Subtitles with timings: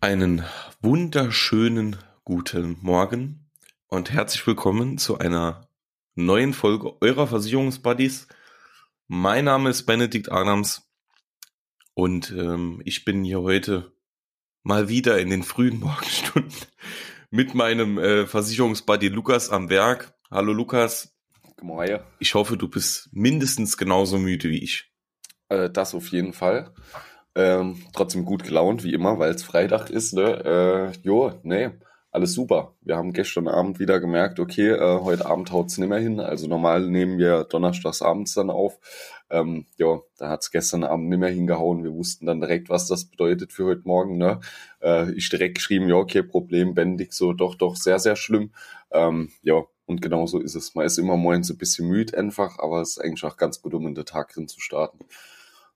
[0.00, 0.44] Einen
[0.80, 3.50] wunderschönen guten Morgen
[3.88, 5.68] und herzlich willkommen zu einer
[6.14, 8.28] neuen Folge eurer Versicherungsbuddies.
[9.08, 10.88] Mein Name ist Benedikt Adams
[11.94, 13.92] und ähm, ich bin hier heute
[14.62, 16.54] mal wieder in den frühen Morgenstunden
[17.30, 20.14] mit meinem äh, Versicherungsbuddy Lukas am Werk.
[20.30, 21.12] Hallo Lukas.
[21.60, 21.98] Moin.
[22.20, 24.92] Ich hoffe, du bist mindestens genauso müde wie ich.
[25.48, 26.72] Äh, das auf jeden Fall.
[27.34, 30.14] Ähm, trotzdem gut gelaunt, wie immer, weil es Freitag ist.
[30.14, 30.92] Ne?
[30.94, 31.70] Äh, jo, nee,
[32.10, 32.74] alles super.
[32.80, 36.20] Wir haben gestern Abend wieder gemerkt, okay, äh, heute Abend haut es nicht mehr hin.
[36.20, 38.78] Also normal nehmen wir donnerstags abends dann auf.
[39.30, 41.84] Ähm, ja, da hat es gestern Abend nicht mehr hingehauen.
[41.84, 44.16] Wir wussten dann direkt, was das bedeutet für heute Morgen.
[44.16, 44.40] Ne?
[44.80, 48.52] Äh, ich direkt geschrieben, ja, okay, Problem, Bendig, so doch, doch, sehr, sehr schlimm.
[48.90, 50.74] Ähm, ja, und genau so ist es.
[50.74, 53.74] Man ist immer morgens ein bisschen müde einfach, aber es ist eigentlich auch ganz gut,
[53.74, 54.98] um in den Tag hin zu starten.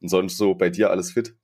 [0.01, 1.35] Und sonst so bei dir alles fit?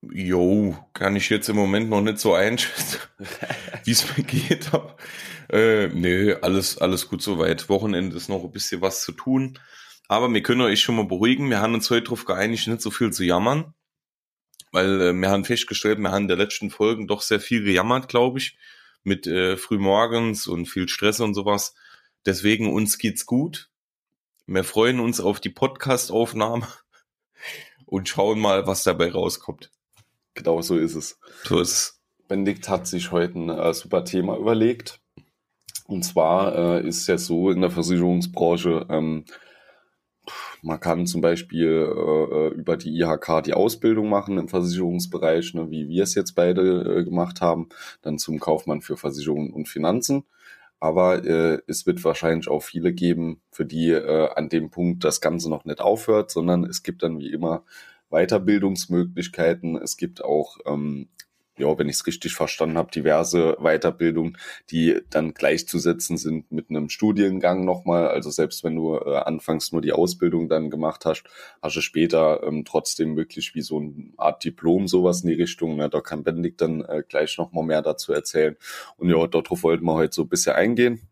[0.00, 3.00] Jo, kann ich jetzt im Moment noch nicht so einschätzen,
[3.84, 4.72] wie es mir geht.
[4.72, 4.96] Aber,
[5.50, 7.68] äh, nee, alles, alles gut soweit.
[7.68, 9.58] Wochenende ist noch ein bisschen was zu tun.
[10.06, 11.50] Aber wir können euch schon mal beruhigen.
[11.50, 13.74] Wir haben uns heute darauf geeinigt, nicht so viel zu jammern.
[14.70, 18.08] Weil äh, wir haben festgestellt, wir haben in der letzten Folgen doch sehr viel gejammert,
[18.08, 18.56] glaube ich.
[19.02, 21.74] Mit äh, frühmorgens und viel Stress und sowas.
[22.24, 23.68] Deswegen uns geht's gut.
[24.46, 26.68] Wir freuen uns auf die Podcast-Aufnahme
[27.86, 29.72] und schauen mal, was dabei rauskommt.
[30.38, 31.18] Genau so ist es.
[31.42, 32.00] So ist es.
[32.28, 35.00] Benedikt hat sich heute ein äh, super Thema überlegt.
[35.86, 39.24] Und zwar äh, ist es ja so in der Versicherungsbranche, ähm,
[40.62, 45.88] man kann zum Beispiel äh, über die IHK die Ausbildung machen im Versicherungsbereich, ne, wie
[45.88, 47.68] wir es jetzt beide äh, gemacht haben,
[48.02, 50.24] dann zum Kaufmann für Versicherungen und Finanzen.
[50.78, 55.20] Aber äh, es wird wahrscheinlich auch viele geben, für die äh, an dem Punkt das
[55.20, 57.64] Ganze noch nicht aufhört, sondern es gibt dann wie immer
[58.10, 59.76] Weiterbildungsmöglichkeiten.
[59.76, 61.08] Es gibt auch, ähm,
[61.58, 64.38] ja, wenn ich es richtig verstanden habe, diverse Weiterbildungen,
[64.70, 68.08] die dann gleichzusetzen sind mit einem Studiengang nochmal.
[68.08, 71.24] Also selbst wenn du äh, anfangs nur die Ausbildung dann gemacht hast,
[71.60, 75.76] hast du später ähm, trotzdem wirklich wie so eine Art Diplom sowas in die Richtung.
[75.76, 75.88] Ne?
[75.90, 78.56] Da kann Benedikt dann äh, gleich nochmal mehr dazu erzählen.
[78.96, 81.08] Und ja, darauf wollten wir heute so ein bisschen eingehen.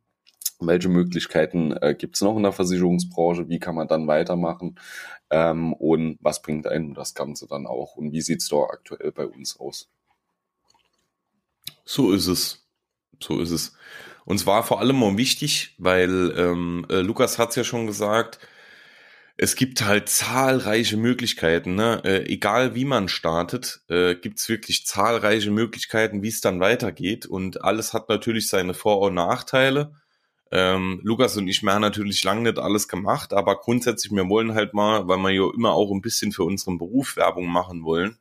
[0.59, 3.49] Welche Möglichkeiten äh, gibt es noch in der Versicherungsbranche?
[3.49, 4.79] Wie kann man dann weitermachen?
[5.31, 7.97] Ähm, und was bringt einem das Ganze dann auch?
[7.97, 9.91] Und wie sieht es da aktuell bei uns aus?
[11.85, 12.67] So ist es.
[13.23, 13.75] So ist es.
[14.25, 18.41] Und zwar vor allem auch wichtig, weil ähm, äh, Lukas hat es ja schon gesagt,
[19.39, 22.01] es gibt halt zahlreiche Möglichkeiten, ne?
[22.05, 27.27] Äh, egal wie man startet, äh, gibt es wirklich zahlreiche Möglichkeiten, wie es dann weitergeht.
[27.27, 29.93] Und alles hat natürlich seine Vor- und Nachteile.
[30.53, 34.55] Ähm, Lukas und ich, wir haben natürlich lange nicht alles gemacht, aber grundsätzlich, wir wollen
[34.55, 38.19] halt mal, weil wir ja immer auch ein bisschen für unseren Beruf Werbung machen wollen,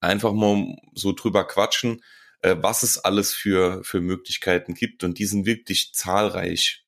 [0.00, 2.02] einfach mal so drüber quatschen,
[2.42, 6.84] äh, was es alles für, für Möglichkeiten gibt und die sind wirklich zahlreich.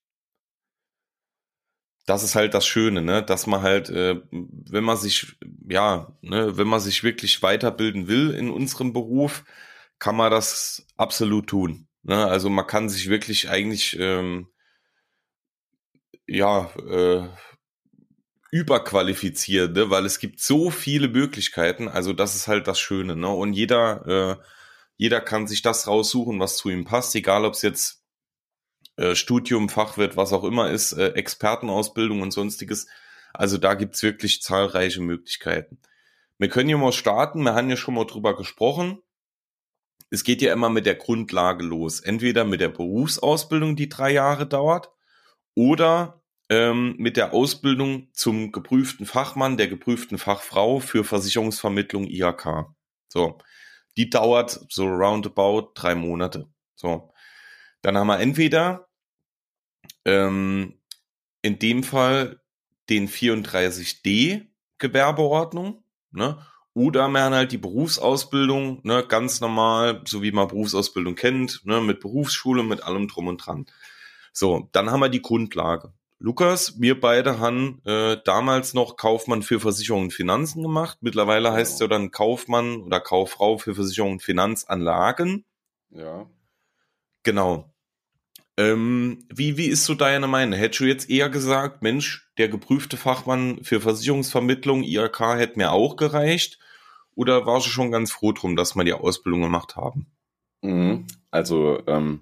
[2.06, 5.36] Das ist halt das Schöne, ne, dass man halt, äh, wenn man sich,
[5.68, 9.44] ja, ne, wenn man sich wirklich weiterbilden will in unserem Beruf,
[9.98, 11.88] kann man das absolut tun.
[12.06, 12.24] Ne?
[12.24, 14.48] Also man kann sich wirklich eigentlich ähm,
[16.28, 17.28] ja äh,
[18.52, 19.90] überqualifizieren, ne?
[19.90, 21.88] weil es gibt so viele Möglichkeiten.
[21.88, 23.16] Also das ist halt das Schöne.
[23.16, 23.28] Ne?
[23.28, 24.44] Und jeder äh,
[24.96, 28.04] jeder kann sich das raussuchen, was zu ihm passt, egal ob es jetzt
[28.96, 32.86] äh, Studium, Fachwirt, was auch immer ist, äh, Expertenausbildung und sonstiges.
[33.34, 35.80] Also da gibt's wirklich zahlreiche Möglichkeiten.
[36.38, 39.02] Wir können ja mal starten, wir haben ja schon mal drüber gesprochen
[40.10, 42.00] es geht ja immer mit der Grundlage los.
[42.00, 44.90] Entweder mit der Berufsausbildung, die drei Jahre dauert,
[45.54, 52.66] oder ähm, mit der Ausbildung zum geprüften Fachmann, der geprüften Fachfrau für Versicherungsvermittlung IHK.
[53.08, 53.38] So,
[53.96, 56.48] die dauert so roundabout drei Monate.
[56.76, 57.12] So,
[57.82, 58.88] dann haben wir entweder
[60.04, 60.78] ähm,
[61.42, 62.40] in dem Fall
[62.88, 64.46] den 34d
[64.78, 66.46] Gewerbeordnung, ne?
[66.76, 72.00] Oder man halt die Berufsausbildung, ne, ganz normal, so wie man Berufsausbildung kennt, ne, mit
[72.00, 73.64] Berufsschule, mit allem drum und dran.
[74.34, 75.94] So, dann haben wir die Grundlage.
[76.18, 80.98] Lukas, wir beide haben äh, damals noch Kaufmann für Versicherung und Finanzen gemacht.
[81.00, 85.46] Mittlerweile heißt es ja dann Kaufmann oder Kauffrau für Versicherung und Finanzanlagen.
[85.88, 86.28] Ja.
[87.22, 87.72] Genau.
[88.58, 90.58] Ähm, wie, wie ist so deine Meinung?
[90.58, 95.96] Hättest du jetzt eher gesagt, Mensch, der geprüfte Fachmann für Versicherungsvermittlung, IRK, hätte mir auch
[95.96, 96.58] gereicht?
[97.16, 100.06] Oder warst du schon ganz froh drum, dass wir die Ausbildung gemacht haben?
[100.62, 101.06] Mhm.
[101.30, 102.20] Also ähm,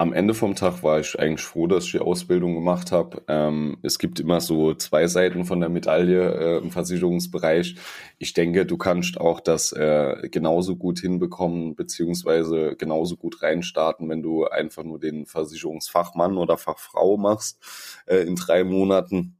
[0.00, 3.22] am Ende vom Tag war ich eigentlich froh, dass ich die Ausbildung gemacht habe.
[3.28, 7.76] Ähm, es gibt immer so zwei Seiten von der Medaille äh, im Versicherungsbereich.
[8.18, 14.22] Ich denke, du kannst auch das äh, genauso gut hinbekommen, beziehungsweise genauso gut reinstarten, wenn
[14.22, 17.58] du einfach nur den Versicherungsfachmann oder Fachfrau machst
[18.06, 19.36] äh, in drei Monaten.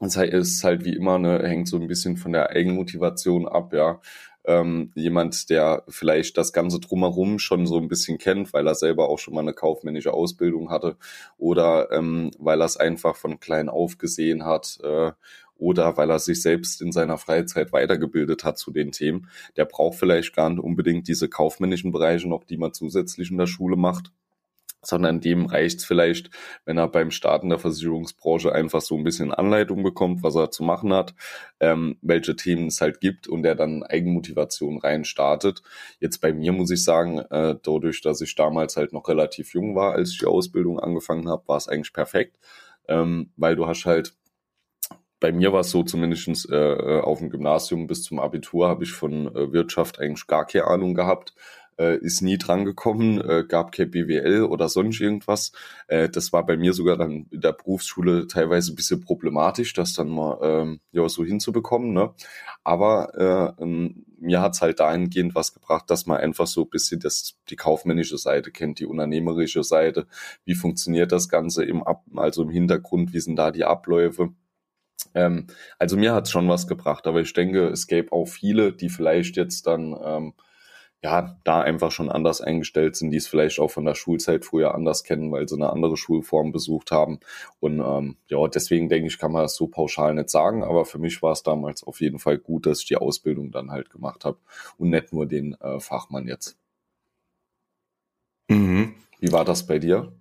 [0.00, 4.00] Es ist halt wie immer, ne, hängt so ein bisschen von der Eigenmotivation ab, ja
[4.46, 9.08] ähm, jemand, der vielleicht das Ganze drumherum schon so ein bisschen kennt, weil er selber
[9.08, 10.96] auch schon mal eine kaufmännische Ausbildung hatte
[11.36, 15.12] oder ähm, weil er es einfach von klein auf gesehen hat äh,
[15.58, 19.28] oder weil er sich selbst in seiner Freizeit weitergebildet hat zu den Themen.
[19.56, 23.46] Der braucht vielleicht gar nicht unbedingt diese kaufmännischen Bereiche noch, die man zusätzlich in der
[23.46, 24.12] Schule macht
[24.86, 26.30] sondern dem reicht es vielleicht,
[26.64, 30.62] wenn er beim Starten der Versicherungsbranche einfach so ein bisschen Anleitung bekommt, was er zu
[30.62, 31.14] machen hat,
[31.60, 35.62] ähm, welche Themen es halt gibt und er dann Eigenmotivation rein startet.
[36.00, 39.74] Jetzt bei mir muss ich sagen, äh, dadurch, dass ich damals halt noch relativ jung
[39.74, 42.38] war, als ich die Ausbildung angefangen habe, war es eigentlich perfekt,
[42.88, 44.14] ähm, weil du hast halt
[45.18, 48.84] bei mir war es so, zumindest äh, äh, auf dem Gymnasium bis zum Abitur habe
[48.84, 51.34] ich von äh, Wirtschaft eigentlich gar keine Ahnung gehabt
[51.78, 55.52] äh, ist nie drangekommen, äh, gab kein BWL oder sonst irgendwas.
[55.88, 59.92] Äh, das war bei mir sogar dann in der Berufsschule teilweise ein bisschen problematisch, das
[59.92, 61.92] dann mal ähm, ja so hinzubekommen.
[61.92, 62.14] Ne?
[62.64, 67.00] Aber äh, ähm, mir hat's halt dahingehend was gebracht, dass man einfach so ein bisschen
[67.00, 70.06] das, die kaufmännische Seite kennt, die unternehmerische Seite.
[70.44, 74.30] Wie funktioniert das Ganze im Ab also im Hintergrund, wie sind da die Abläufe?
[75.14, 75.46] Ähm,
[75.78, 79.36] also mir hat's schon was gebracht, aber ich denke, es gäbe auch viele, die vielleicht
[79.36, 80.34] jetzt dann ähm,
[81.06, 84.74] ja, da einfach schon anders eingestellt sind, die es vielleicht auch von der Schulzeit früher
[84.74, 87.20] anders kennen, weil sie eine andere Schulform besucht haben.
[87.60, 90.98] Und ähm, ja, deswegen denke ich, kann man das so pauschal nicht sagen, aber für
[90.98, 94.24] mich war es damals auf jeden Fall gut, dass ich die Ausbildung dann halt gemacht
[94.24, 94.38] habe
[94.78, 96.58] und nicht nur den äh, Fachmann jetzt.
[98.48, 98.94] Mhm.
[99.20, 100.12] Wie war das bei dir?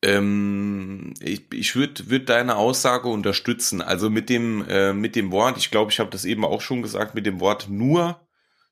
[0.00, 3.82] Ähm, ich ich würde würd deine Aussage unterstützen.
[3.82, 6.80] Also mit dem, äh, mit dem Wort, ich glaube, ich habe das eben auch schon
[6.80, 8.24] gesagt, mit dem Wort nur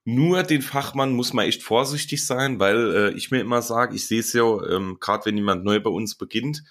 [0.04, 4.06] nur den Fachmann muss man echt vorsichtig sein, weil äh, ich mir immer sage, ich
[4.06, 6.64] sehe es ja, ähm, gerade wenn jemand neu bei uns beginnt,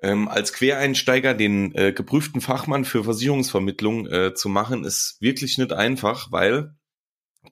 [0.00, 5.72] ähm, als Quereinsteiger den äh, geprüften Fachmann für Versicherungsvermittlung äh, zu machen, ist wirklich nicht
[5.72, 6.74] einfach, weil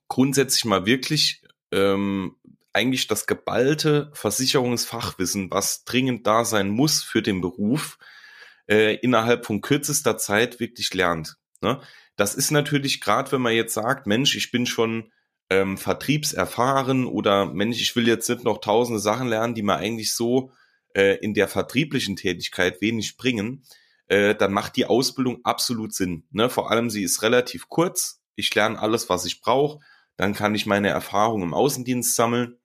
[0.06, 1.42] grundsätzlich mal wirklich
[1.72, 2.36] ähm,
[2.72, 7.98] eigentlich das geballte Versicherungsfachwissen, was dringend da sein muss für den Beruf,
[8.68, 11.36] äh, innerhalb von kürzester Zeit wirklich lernt.
[11.62, 11.80] Ne?
[12.16, 15.10] Das ist natürlich gerade, wenn man jetzt sagt, Mensch, ich bin schon
[15.50, 20.14] ähm, vertriebserfahren oder Mensch, ich will jetzt nicht noch tausende Sachen lernen, die mir eigentlich
[20.14, 20.50] so
[20.94, 23.64] äh, in der vertrieblichen Tätigkeit wenig bringen,
[24.08, 26.24] äh, dann macht die Ausbildung absolut Sinn.
[26.30, 26.48] Ne?
[26.48, 28.22] Vor allem, sie ist relativ kurz.
[28.34, 29.80] Ich lerne alles, was ich brauche.
[30.16, 32.56] Dann kann ich meine Erfahrung im Außendienst sammeln.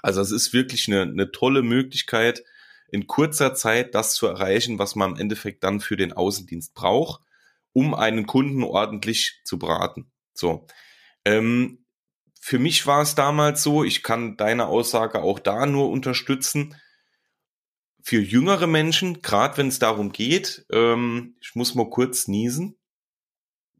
[0.00, 2.44] Also es ist wirklich eine, eine tolle Möglichkeit,
[2.90, 7.20] in kurzer Zeit das zu erreichen, was man im Endeffekt dann für den Außendienst braucht
[7.72, 10.10] um einen Kunden ordentlich zu beraten.
[10.34, 10.66] So.
[11.24, 11.84] Ähm,
[12.40, 16.76] für mich war es damals so, ich kann deine Aussage auch da nur unterstützen.
[18.02, 22.78] Für jüngere Menschen, gerade wenn es darum geht, ähm, ich muss mal kurz niesen.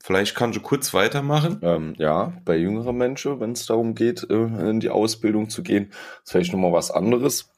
[0.00, 1.60] Vielleicht kannst du kurz weitermachen.
[1.62, 5.90] Ähm, ja, bei jüngeren Menschen, wenn es darum geht, äh, in die Ausbildung zu gehen,
[6.24, 7.50] ist vielleicht nochmal was anderes.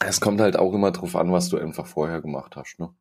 [0.00, 2.78] Es kommt halt auch immer drauf an, was du einfach vorher gemacht hast.
[2.78, 2.94] Ne?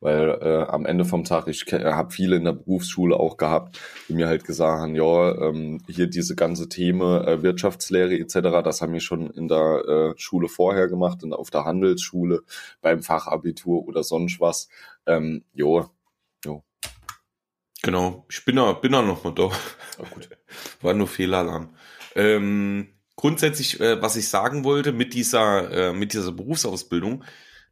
[0.00, 4.12] Weil äh, am Ende vom Tag, ich habe viele in der Berufsschule auch gehabt, die
[4.12, 8.92] mir halt gesagt haben, ja, ähm, hier diese ganze Themen äh, Wirtschaftslehre etc., das haben
[8.92, 12.42] wir schon in der äh, Schule vorher gemacht, in, auf der Handelsschule,
[12.82, 14.68] beim Fachabitur oder sonst was.
[15.06, 15.88] Ähm, jo,
[16.44, 16.62] jo.
[17.82, 19.44] Genau, ich bin da, bin da noch mal da.
[19.98, 20.28] Oh, gut.
[20.82, 21.74] War nur Fehlalarm.
[22.14, 27.24] Ähm, grundsätzlich, äh, was ich sagen wollte mit dieser, äh, mit dieser Berufsausbildung,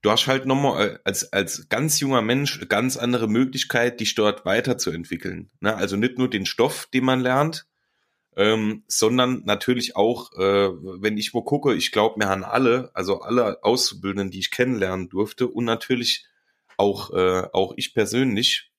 [0.05, 4.45] du hast halt nochmal äh, als, als ganz junger Mensch ganz andere Möglichkeit, dich dort
[4.45, 5.51] weiterzuentwickeln.
[5.61, 5.75] Ne?
[5.75, 7.67] Also nicht nur den Stoff, den man lernt,
[8.37, 10.69] ähm, sondern natürlich auch, äh,
[11.01, 15.09] wenn ich wo gucke, ich glaube mir an alle, also alle Auszubildenden, die ich kennenlernen
[15.09, 16.27] durfte und natürlich
[16.77, 18.71] auch, äh, auch ich persönlich,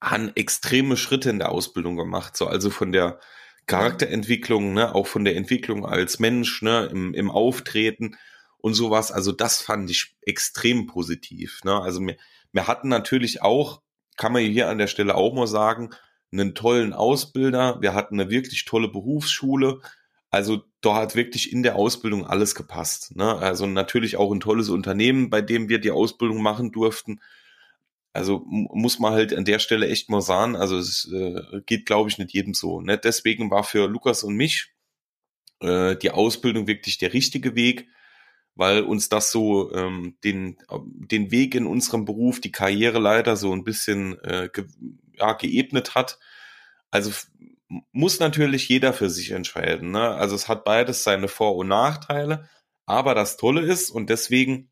[0.00, 2.36] haben extreme Schritte in der Ausbildung gemacht.
[2.36, 3.18] So, also von der
[3.66, 8.16] Charakterentwicklung, ne, auch von der Entwicklung als Mensch, ne, im, im Auftreten
[8.58, 9.12] und sowas.
[9.12, 11.60] Also das fand ich extrem positiv.
[11.64, 11.80] Ne?
[11.80, 12.16] Also wir,
[12.52, 13.82] wir hatten natürlich auch,
[14.16, 15.90] kann man hier an der Stelle auch mal sagen,
[16.32, 17.80] einen tollen Ausbilder.
[17.80, 19.80] Wir hatten eine wirklich tolle Berufsschule.
[20.30, 23.16] Also da hat wirklich in der Ausbildung alles gepasst.
[23.16, 23.36] Ne?
[23.38, 27.20] Also natürlich auch ein tolles Unternehmen, bei dem wir die Ausbildung machen durften.
[28.12, 32.10] Also muss man halt an der Stelle echt mal sagen, also es äh, geht, glaube
[32.10, 32.80] ich, nicht jedem so.
[32.80, 32.98] Ne?
[32.98, 34.72] Deswegen war für Lukas und mich
[35.60, 37.88] äh, die Ausbildung wirklich der richtige Weg,
[38.58, 43.52] weil uns das so ähm, den, den Weg in unserem Beruf, die Karriere leider so
[43.52, 44.66] ein bisschen äh, ge
[45.16, 46.18] ja, geebnet hat.
[46.90, 47.12] Also
[47.92, 49.92] muss natürlich jeder für sich entscheiden.
[49.92, 50.02] Ne?
[50.02, 52.48] Also es hat beides seine Vor- und Nachteile.
[52.84, 54.70] Aber das Tolle ist, und deswegen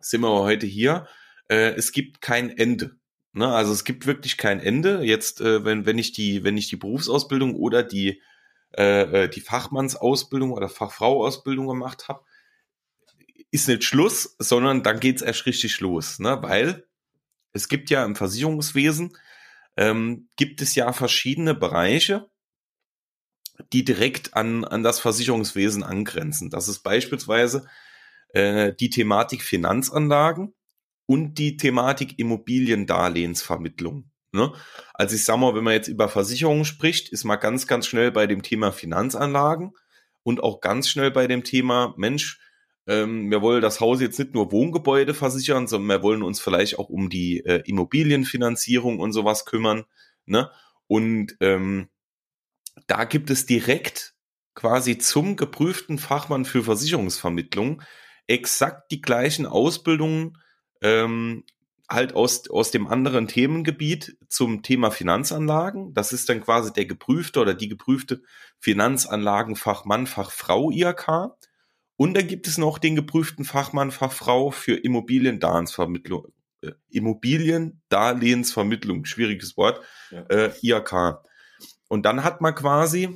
[0.00, 1.08] sind wir heute hier,
[1.48, 2.92] äh, es gibt kein Ende.
[3.32, 3.48] Ne?
[3.48, 5.02] Also es gibt wirklich kein Ende.
[5.02, 8.22] Jetzt, äh, wenn, wenn ich die, wenn ich die Berufsausbildung oder die,
[8.76, 12.22] äh, äh die Fachmannsausbildung oder Fachfrauausbildung gemacht habe,
[13.54, 16.18] ist nicht Schluss, sondern dann geht's erst richtig los.
[16.18, 16.38] Ne?
[16.42, 16.88] Weil
[17.52, 19.16] es gibt ja im Versicherungswesen,
[19.76, 22.28] ähm, gibt es ja verschiedene Bereiche,
[23.72, 26.50] die direkt an, an das Versicherungswesen angrenzen.
[26.50, 27.68] Das ist beispielsweise
[28.30, 30.52] äh, die Thematik Finanzanlagen
[31.06, 34.10] und die Thematik Immobiliendarlehensvermittlung.
[34.32, 34.52] Ne?
[34.94, 38.10] Also ich sag mal, wenn man jetzt über Versicherungen spricht, ist man ganz, ganz schnell
[38.10, 39.76] bei dem Thema Finanzanlagen
[40.24, 42.40] und auch ganz schnell bei dem Thema, Mensch,
[42.86, 46.78] ähm, wir wollen das Haus jetzt nicht nur Wohngebäude versichern, sondern wir wollen uns vielleicht
[46.78, 49.84] auch um die äh, Immobilienfinanzierung und sowas kümmern.
[50.26, 50.50] Ne?
[50.86, 51.88] Und ähm,
[52.86, 54.14] da gibt es direkt
[54.54, 57.82] quasi zum geprüften Fachmann für Versicherungsvermittlung
[58.26, 60.38] exakt die gleichen Ausbildungen
[60.80, 61.44] ähm,
[61.88, 65.92] halt aus, aus dem anderen Themengebiet zum Thema Finanzanlagen.
[65.94, 68.22] Das ist dann quasi der geprüfte oder die geprüfte
[68.58, 71.36] Finanzanlagenfachmann, Fachfrau IHK.
[71.96, 76.28] Und dann gibt es noch den geprüften Fachmann, Fachfrau für Immobiliendarlehensvermittlung.
[76.62, 80.22] Äh, Immobiliendarlehensvermittlung, schwieriges Wort, ja.
[80.28, 81.22] äh, IHK.
[81.88, 83.10] Und dann hat man quasi,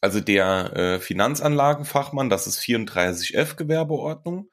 [0.00, 4.48] also der äh, Finanzanlagenfachmann, das ist 34f Gewerbeordnung,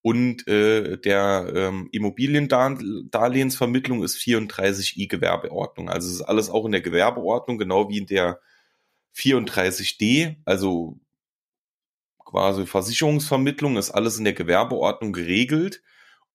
[0.00, 5.90] und äh, der ähm, Immobiliendarlehensvermittlung ist 34i Gewerbeordnung.
[5.90, 8.40] Also es ist alles auch in der Gewerbeordnung, genau wie in der
[9.16, 11.00] 34d, also
[12.28, 15.82] quasi Versicherungsvermittlung, ist alles in der Gewerbeordnung geregelt.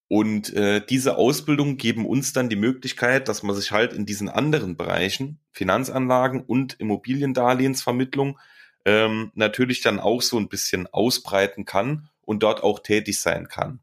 [0.07, 4.27] Und äh, diese Ausbildung geben uns dann die Möglichkeit, dass man sich halt in diesen
[4.27, 8.39] anderen Bereichen, Finanzanlagen und Immobiliendarlehensvermittlung,
[8.85, 13.79] ähm, natürlich dann auch so ein bisschen ausbreiten kann und dort auch tätig sein kann.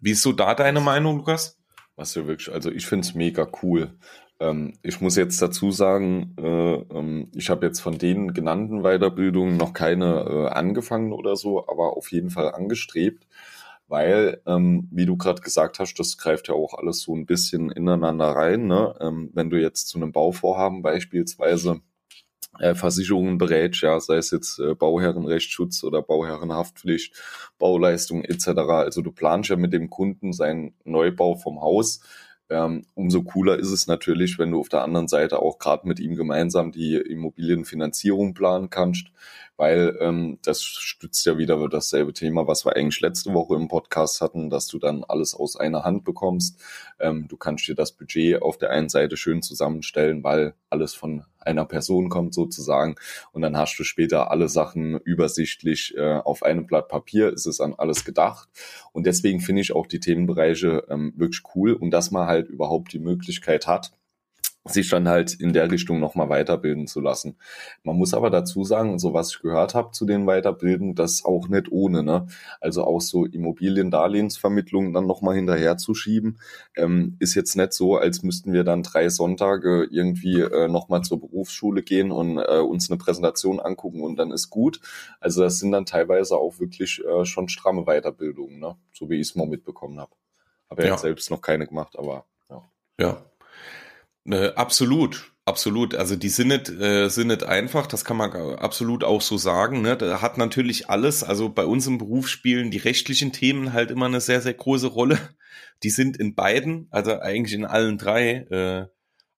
[0.00, 1.58] Wie ist so da deine Meinung, Lukas?
[1.96, 3.94] Was ja wirklich, also ich finde es mega cool.
[4.40, 9.56] Ähm, ich muss jetzt dazu sagen, äh, ähm, ich habe jetzt von den genannten Weiterbildungen
[9.56, 13.26] noch keine äh, angefangen oder so, aber auf jeden Fall angestrebt,
[13.86, 17.70] weil, ähm, wie du gerade gesagt hast, das greift ja auch alles so ein bisschen
[17.70, 18.66] ineinander rein.
[18.66, 18.94] Ne?
[19.00, 21.80] Ähm, wenn du jetzt zu einem Bauvorhaben beispielsweise
[22.58, 27.14] äh, Versicherungen berät, ja, sei es jetzt äh, Bauherrenrechtsschutz oder Bauherrenhaftpflicht,
[27.58, 28.48] Bauleistung etc.
[28.48, 32.00] Also du planst ja mit dem Kunden seinen Neubau vom Haus
[32.50, 35.98] ähm, umso cooler ist es natürlich, wenn du auf der anderen Seite auch gerade mit
[36.00, 39.08] ihm gemeinsam die Immobilienfinanzierung planen kannst,
[39.56, 44.20] weil ähm, das stützt ja wieder dasselbe Thema, was wir eigentlich letzte Woche im Podcast
[44.20, 46.60] hatten, dass du dann alles aus einer Hand bekommst.
[46.98, 51.24] Ähm, du kannst dir das Budget auf der einen Seite schön zusammenstellen, weil alles von
[51.40, 52.96] einer Person kommt sozusagen.
[53.32, 57.60] Und dann hast du später alle Sachen übersichtlich äh, auf einem Blatt Papier, ist es
[57.60, 58.48] an alles gedacht.
[58.92, 61.74] Und deswegen finde ich auch die Themenbereiche ähm, wirklich cool.
[61.74, 63.92] Und dass man halt überhaupt die Möglichkeit hat,
[64.66, 67.36] sich dann halt in der Richtung nochmal weiterbilden zu lassen.
[67.82, 71.48] Man muss aber dazu sagen, so was ich gehört habe zu den Weiterbilden, das auch
[71.48, 72.26] nicht ohne, ne?
[72.60, 76.38] Also auch so Immobiliendarlehensvermittlung dann nochmal hinterher zu schieben,
[76.76, 81.20] ähm, ist jetzt nicht so, als müssten wir dann drei Sonntage irgendwie äh, nochmal zur
[81.20, 84.80] Berufsschule gehen und äh, uns eine Präsentation angucken und dann ist gut.
[85.20, 88.76] Also das sind dann teilweise auch wirklich äh, schon stramme Weiterbildungen, ne?
[88.92, 90.12] So wie ich es mal mitbekommen habe.
[90.70, 90.98] Habe ja, ja.
[90.98, 92.62] selbst noch keine gemacht, aber ja.
[92.98, 93.22] Ja,
[94.26, 95.94] äh, absolut, absolut.
[95.94, 99.82] Also die sind nicht, äh, sind nicht einfach, das kann man absolut auch so sagen.
[99.82, 99.96] Ne?
[99.96, 104.06] Da hat natürlich alles, also bei uns im Beruf spielen die rechtlichen Themen halt immer
[104.06, 105.18] eine sehr, sehr große Rolle.
[105.82, 108.86] Die sind in beiden, also eigentlich in allen drei äh,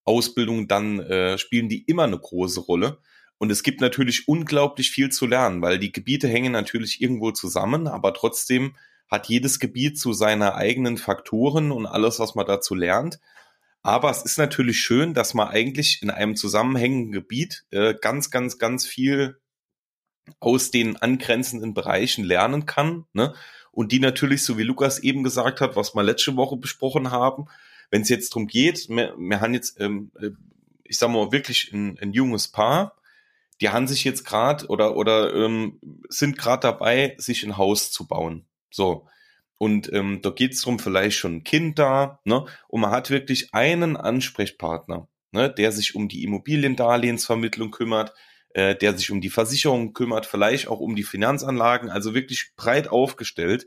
[0.04, 2.98] Ausbildungen, dann äh, spielen die immer eine große Rolle.
[3.38, 7.86] Und es gibt natürlich unglaublich viel zu lernen, weil die Gebiete hängen natürlich irgendwo zusammen,
[7.86, 8.76] aber trotzdem
[9.10, 13.20] hat jedes Gebiet zu seiner eigenen Faktoren und alles, was man dazu lernt.
[13.86, 18.58] Aber es ist natürlich schön, dass man eigentlich in einem zusammenhängenden Gebiet äh, ganz, ganz,
[18.58, 19.38] ganz viel
[20.40, 23.04] aus den angrenzenden Bereichen lernen kann.
[23.12, 23.32] Ne?
[23.70, 27.44] Und die natürlich, so wie Lukas eben gesagt hat, was wir letzte Woche besprochen haben,
[27.92, 30.30] wenn es jetzt darum geht, wir, wir haben jetzt, ähm, äh,
[30.82, 32.96] ich sag mal, wirklich ein, ein junges Paar,
[33.60, 35.78] die haben sich jetzt gerade oder, oder ähm,
[36.08, 38.46] sind gerade dabei, sich ein Haus zu bauen.
[38.68, 39.06] So.
[39.58, 42.44] Und ähm, da geht es darum, vielleicht schon ein Kind da, ne?
[42.68, 48.12] Und man hat wirklich einen Ansprechpartner, ne, der sich um die Immobiliendarlehensvermittlung kümmert,
[48.56, 52.88] äh, der sich um die Versicherung kümmert, vielleicht auch um die Finanzanlagen, also wirklich breit
[52.88, 53.66] aufgestellt.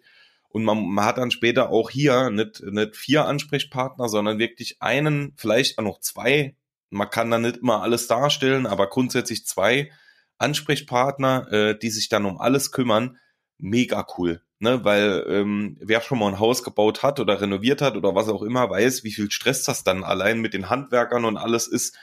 [0.50, 5.34] Und man, man hat dann später auch hier nicht, nicht vier Ansprechpartner, sondern wirklich einen,
[5.38, 6.56] vielleicht auch noch zwei.
[6.90, 9.92] Man kann dann nicht immer alles darstellen, aber grundsätzlich zwei
[10.40, 13.18] Ansprechpartner, äh, die sich dann um alles kümmern.
[13.60, 14.42] Mega cool.
[14.62, 18.28] Ne, weil ähm, wer schon mal ein Haus gebaut hat oder renoviert hat oder was
[18.28, 21.98] auch immer, weiß, wie viel Stress das dann allein mit den Handwerkern und alles ist.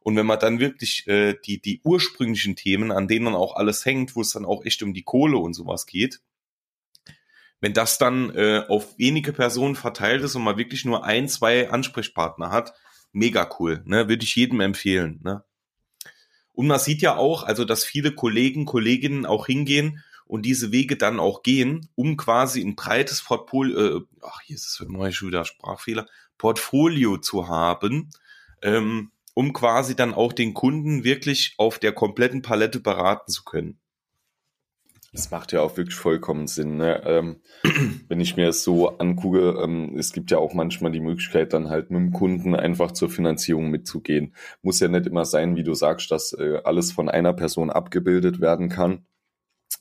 [0.00, 3.84] Und wenn man dann wirklich äh, die, die ursprünglichen Themen, an denen dann auch alles
[3.84, 6.20] hängt, wo es dann auch echt um die Kohle und sowas geht,
[7.60, 11.70] wenn das dann äh, auf wenige Personen verteilt ist und man wirklich nur ein, zwei
[11.70, 12.72] Ansprechpartner hat,
[13.12, 14.08] mega cool, ne?
[14.08, 15.44] Würde ich jedem empfehlen, ne?
[16.52, 20.96] Und man sieht ja auch, also dass viele Kollegen, Kolleginnen auch hingehen und diese Wege
[20.96, 25.44] dann auch gehen, um quasi ein breites Portfolio, äh, ach, hier ist es immer schon
[25.44, 26.06] Sprachfehler,
[26.36, 28.10] Portfolio zu haben,
[28.62, 33.80] ähm, um quasi dann auch den Kunden wirklich auf der kompletten Palette beraten zu können.
[35.12, 36.76] Das macht ja auch wirklich vollkommen Sinn.
[36.76, 37.02] Ne?
[37.04, 37.40] Ähm,
[38.08, 41.70] wenn ich mir es so angucke, ähm, es gibt ja auch manchmal die Möglichkeit, dann
[41.70, 44.34] halt mit dem Kunden einfach zur Finanzierung mitzugehen.
[44.62, 48.40] Muss ja nicht immer sein, wie du sagst, dass äh, alles von einer Person abgebildet
[48.40, 49.06] werden kann.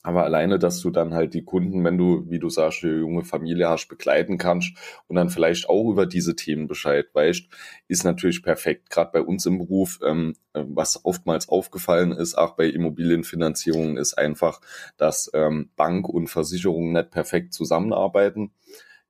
[0.03, 3.23] Aber alleine, dass du dann halt die Kunden, wenn du, wie du sagst, eine junge
[3.23, 4.73] Familie hast, begleiten kannst
[5.07, 7.47] und dann vielleicht auch über diese Themen Bescheid weißt,
[7.87, 8.89] ist natürlich perfekt.
[8.89, 14.61] Gerade bei uns im Beruf, ähm, was oftmals aufgefallen ist, auch bei Immobilienfinanzierungen, ist einfach,
[14.97, 18.51] dass ähm, Bank und Versicherung nicht perfekt zusammenarbeiten.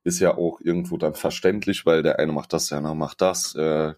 [0.04, 3.54] Ist ja auch irgendwo dann verständlich, weil der eine macht das, der andere macht das.
[3.54, 3.94] Äh,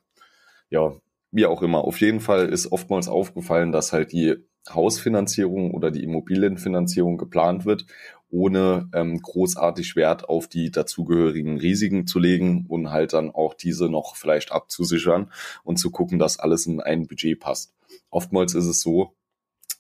[0.71, 0.93] ja,
[1.31, 1.85] wie auch immer.
[1.85, 4.37] Auf jeden Fall ist oftmals aufgefallen, dass halt die
[4.69, 7.87] Hausfinanzierung oder die Immobilienfinanzierung geplant wird,
[8.31, 13.89] ohne ähm, großartig Wert auf die dazugehörigen Risiken zu legen und halt dann auch diese
[13.89, 15.31] noch vielleicht abzusichern
[15.65, 17.73] und zu gucken, dass alles in ein Budget passt.
[18.11, 19.15] Oftmals ist es so,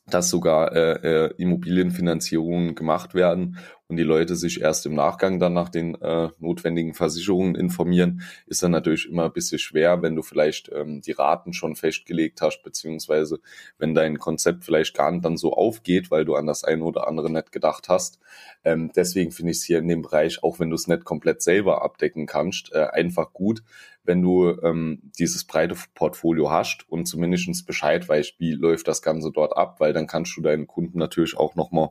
[0.06, 3.58] dass sogar äh, äh, Immobilienfinanzierungen gemacht werden
[3.90, 8.62] und die Leute sich erst im Nachgang dann nach den äh, notwendigen Versicherungen informieren, ist
[8.62, 12.62] dann natürlich immer ein bisschen schwer, wenn du vielleicht ähm, die Raten schon festgelegt hast,
[12.62, 13.40] beziehungsweise
[13.78, 17.08] wenn dein Konzept vielleicht gar nicht dann so aufgeht, weil du an das eine oder
[17.08, 18.20] andere nicht gedacht hast.
[18.64, 21.42] Ähm, deswegen finde ich es hier in dem Bereich, auch wenn du es nicht komplett
[21.42, 23.62] selber abdecken kannst, äh, einfach gut,
[24.04, 29.30] wenn du ähm, dieses breite Portfolio hast und zumindest Bescheid weißt, wie läuft das Ganze
[29.30, 31.90] dort ab, weil dann kannst du deinen Kunden natürlich auch nochmal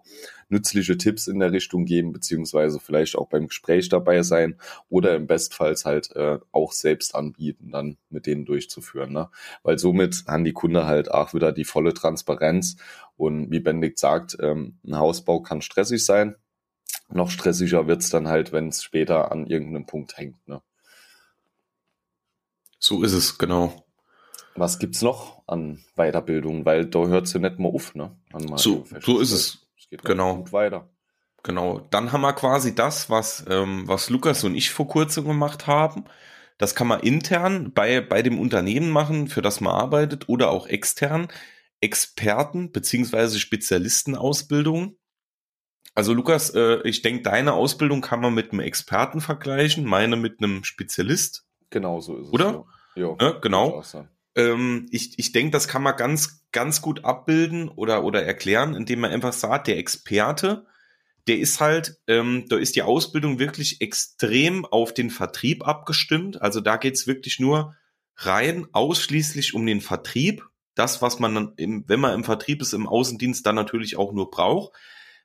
[0.50, 4.56] nützliche Tipps in der Richtung geben, beziehungsweise vielleicht auch beim Gespräch dabei sein
[4.90, 9.12] oder im Bestfalls halt äh, auch selbst anbieten, dann mit denen durchzuführen.
[9.12, 9.30] Ne?
[9.64, 12.78] Weil somit haben die Kunde halt auch wieder die volle Transparenz
[13.18, 16.36] und wie Benedikt sagt, ähm, ein Hausbau kann stressig sein.
[17.10, 20.48] Noch stressiger wird's dann halt, wenn es später an irgendeinem Punkt hängt.
[20.48, 20.62] Ne?
[22.78, 23.84] So ist es, genau.
[24.56, 26.66] Was gibt's noch an Weiterbildung?
[26.66, 28.16] Weil da hört's ja nicht mal auf, ne?
[28.58, 29.68] so, so ist es.
[29.78, 30.38] Es geht genau.
[30.38, 30.88] gut weiter.
[31.44, 31.88] Genau.
[31.92, 36.06] Dann haben wir quasi das, was, ähm, was Lukas und ich vor kurzem gemacht haben.
[36.58, 40.68] Das kann man intern bei, bei dem Unternehmen machen, für das man arbeitet, oder auch
[40.68, 41.30] extern.
[41.82, 44.98] Experten beziehungsweise Spezialistenausbildung.
[45.96, 50.42] Also Lukas, äh, ich denke, deine Ausbildung kann man mit einem Experten vergleichen, meine mit
[50.42, 51.46] einem Spezialist.
[51.70, 52.34] Genau so ist es.
[52.34, 52.66] Oder?
[52.96, 53.84] Ja, ja genau.
[54.36, 59.00] Ähm, ich ich denke, das kann man ganz, ganz gut abbilden oder, oder erklären, indem
[59.00, 60.66] man einfach sagt, der Experte,
[61.28, 66.42] der ist halt, ähm, da ist die Ausbildung wirklich extrem auf den Vertrieb abgestimmt.
[66.42, 67.76] Also da geht's wirklich nur
[68.16, 70.44] rein ausschließlich um den Vertrieb.
[70.76, 74.14] Das, was man dann, im, wenn man im Vertrieb ist, im Außendienst dann natürlich auch
[74.14, 74.74] nur braucht.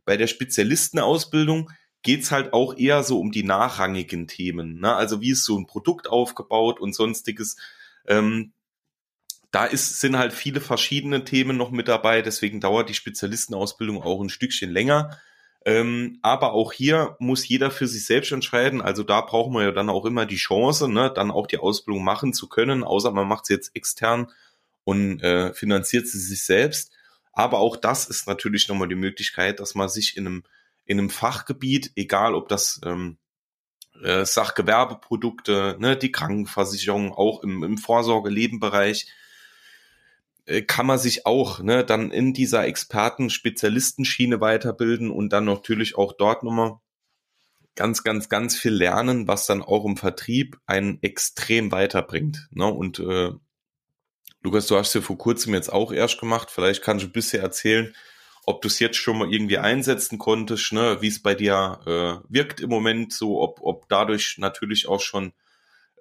[0.05, 1.71] Bei der Spezialistenausbildung
[2.03, 4.81] geht's halt auch eher so um die nachrangigen Themen.
[4.81, 4.95] Ne?
[4.95, 7.57] Also wie ist so ein Produkt aufgebaut und sonstiges.
[8.07, 8.53] Ähm,
[9.51, 14.21] da ist, sind halt viele verschiedene Themen noch mit dabei, deswegen dauert die Spezialistenausbildung auch
[14.21, 15.19] ein Stückchen länger.
[15.67, 18.83] Ähm, aber auch hier muss jeder für sich selbst entscheiden.
[18.83, 22.05] Also da braucht man ja dann auch immer die Chance, ne, dann auch die Ausbildung
[22.05, 24.31] machen zu können, außer man macht sie jetzt extern
[24.85, 26.93] und äh, finanziert sie sich selbst.
[27.33, 30.45] Aber auch das ist natürlich nochmal die Möglichkeit, dass man sich in einem
[30.87, 33.17] in einem Fachgebiet, egal ob das ähm,
[34.03, 39.07] äh, Sachgewerbeprodukte, ne, die Krankenversicherung, auch im, im Vorsorge-Lebenbereich,
[40.67, 46.43] kann man sich auch ne, dann in dieser Experten-Spezialistenschiene weiterbilden und dann natürlich auch dort
[46.43, 46.79] nochmal
[47.75, 52.49] ganz, ganz, ganz viel lernen, was dann auch im Vertrieb einen extrem weiterbringt.
[52.51, 52.67] Ne?
[52.67, 53.33] Und äh,
[54.43, 56.51] Lukas, du hast ja vor kurzem jetzt auch erst gemacht.
[56.51, 57.95] Vielleicht kannst du ein bisschen erzählen,
[58.47, 62.27] ob du es jetzt schon mal irgendwie einsetzen konntest, ne, wie es bei dir äh,
[62.29, 65.33] wirkt im Moment, so ob, ob dadurch natürlich auch schon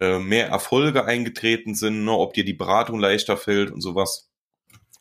[0.02, 4.33] äh, mehr Erfolge eingetreten sind, ne, ob dir die Beratung leichter fällt und sowas.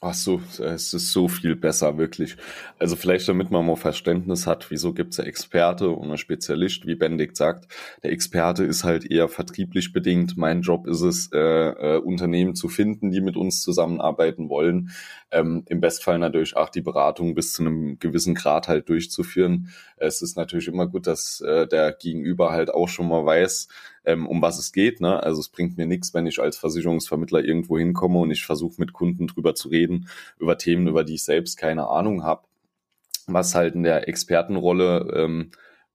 [0.04, 2.36] Ach so, es ist so viel besser, wirklich.
[2.80, 6.88] Also vielleicht, damit man mal Verständnis hat, wieso gibt es ja Experte und ein Spezialist,
[6.88, 7.68] wie Benedikt sagt.
[8.02, 10.36] Der Experte ist halt eher vertrieblich bedingt.
[10.36, 14.90] Mein Job ist es, äh, äh, Unternehmen zu finden, die mit uns zusammenarbeiten wollen.
[15.30, 19.68] Ähm, Im Bestfall natürlich auch die Beratung bis zu einem gewissen Grad halt durchzuführen.
[19.98, 23.68] Es ist natürlich immer gut, dass äh, der Gegenüber halt auch schon mal weiß,
[24.04, 25.00] ähm, um was es geht.
[25.00, 25.22] Ne?
[25.22, 28.92] Also es bringt mir nichts, wenn ich als Versicherungsvermittler irgendwo hinkomme und ich versuche mit
[28.92, 32.46] Kunden drüber zu reden, über Themen, über die ich selbst keine Ahnung habe.
[33.26, 35.50] Was halt in der Expertenrolle ähm,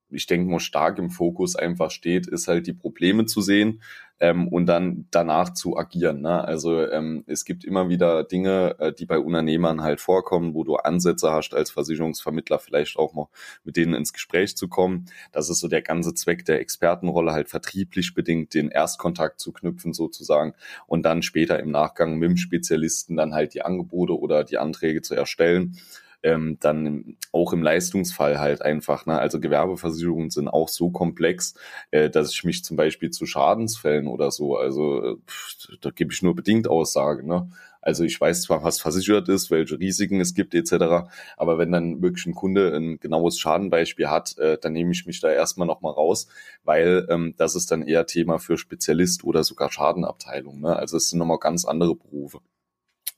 [0.10, 3.82] ich denke mal, stark im Fokus einfach steht, ist halt die Probleme zu sehen,
[4.20, 6.22] ähm, und dann danach zu agieren.
[6.22, 6.44] Ne?
[6.44, 10.76] Also ähm, es gibt immer wieder Dinge, äh, die bei Unternehmern halt vorkommen, wo du
[10.76, 13.28] Ansätze hast als Versicherungsvermittler vielleicht auch mal
[13.64, 15.06] mit denen ins Gespräch zu kommen.
[15.32, 19.94] Das ist so der ganze Zweck der Expertenrolle, halt vertrieblich bedingt den Erstkontakt zu knüpfen
[19.94, 20.54] sozusagen
[20.88, 25.02] und dann später im Nachgang mit dem Spezialisten dann halt die Angebote oder die Anträge
[25.02, 25.78] zu erstellen
[26.24, 29.06] ähm, dann auch im Leistungsfall halt einfach.
[29.06, 29.18] Ne?
[29.18, 31.54] Also Gewerbeversicherungen sind auch so komplex,
[31.92, 36.22] äh, dass ich mich zum Beispiel zu Schadensfällen oder so, also pff, da gebe ich
[36.22, 37.26] nur bedingt Aussage.
[37.26, 37.50] Ne?
[37.82, 42.02] Also ich weiß zwar, was versichert ist, welche Risiken es gibt etc., aber wenn dann
[42.02, 45.94] wirklich ein Kunde ein genaues Schadenbeispiel hat, äh, dann nehme ich mich da erstmal nochmal
[45.94, 46.28] raus,
[46.64, 50.60] weil ähm, das ist dann eher Thema für Spezialist oder sogar Schadenabteilung.
[50.60, 50.76] Ne?
[50.76, 52.40] Also es sind nochmal ganz andere Berufe.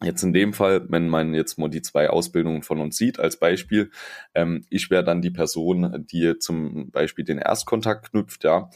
[0.02, 3.38] Jetzt in dem Fall, wenn man jetzt mal die zwei Ausbildungen von uns sieht als
[3.38, 3.92] Beispiel,
[4.34, 8.70] ähm, ich wäre dann die Person, die zum Beispiel den Erstkontakt knüpft, ja,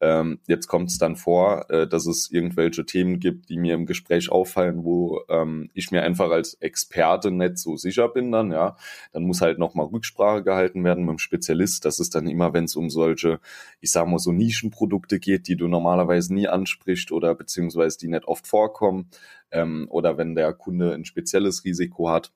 [0.00, 3.84] ähm, jetzt kommt es dann vor, äh, dass es irgendwelche Themen gibt, die mir im
[3.84, 8.76] Gespräch auffallen, wo ähm, ich mir einfach als Experte nicht so sicher bin dann, ja.
[9.12, 11.84] Dann muss halt nochmal Rücksprache gehalten werden mit dem Spezialist.
[11.84, 13.40] Das ist dann immer, wenn es um solche,
[13.80, 18.24] ich sag mal, so Nischenprodukte geht, die du normalerweise nie ansprichst oder beziehungsweise die nicht
[18.24, 19.10] oft vorkommen.
[19.50, 22.32] Ähm, oder wenn der Kunde ein spezielles Risiko hat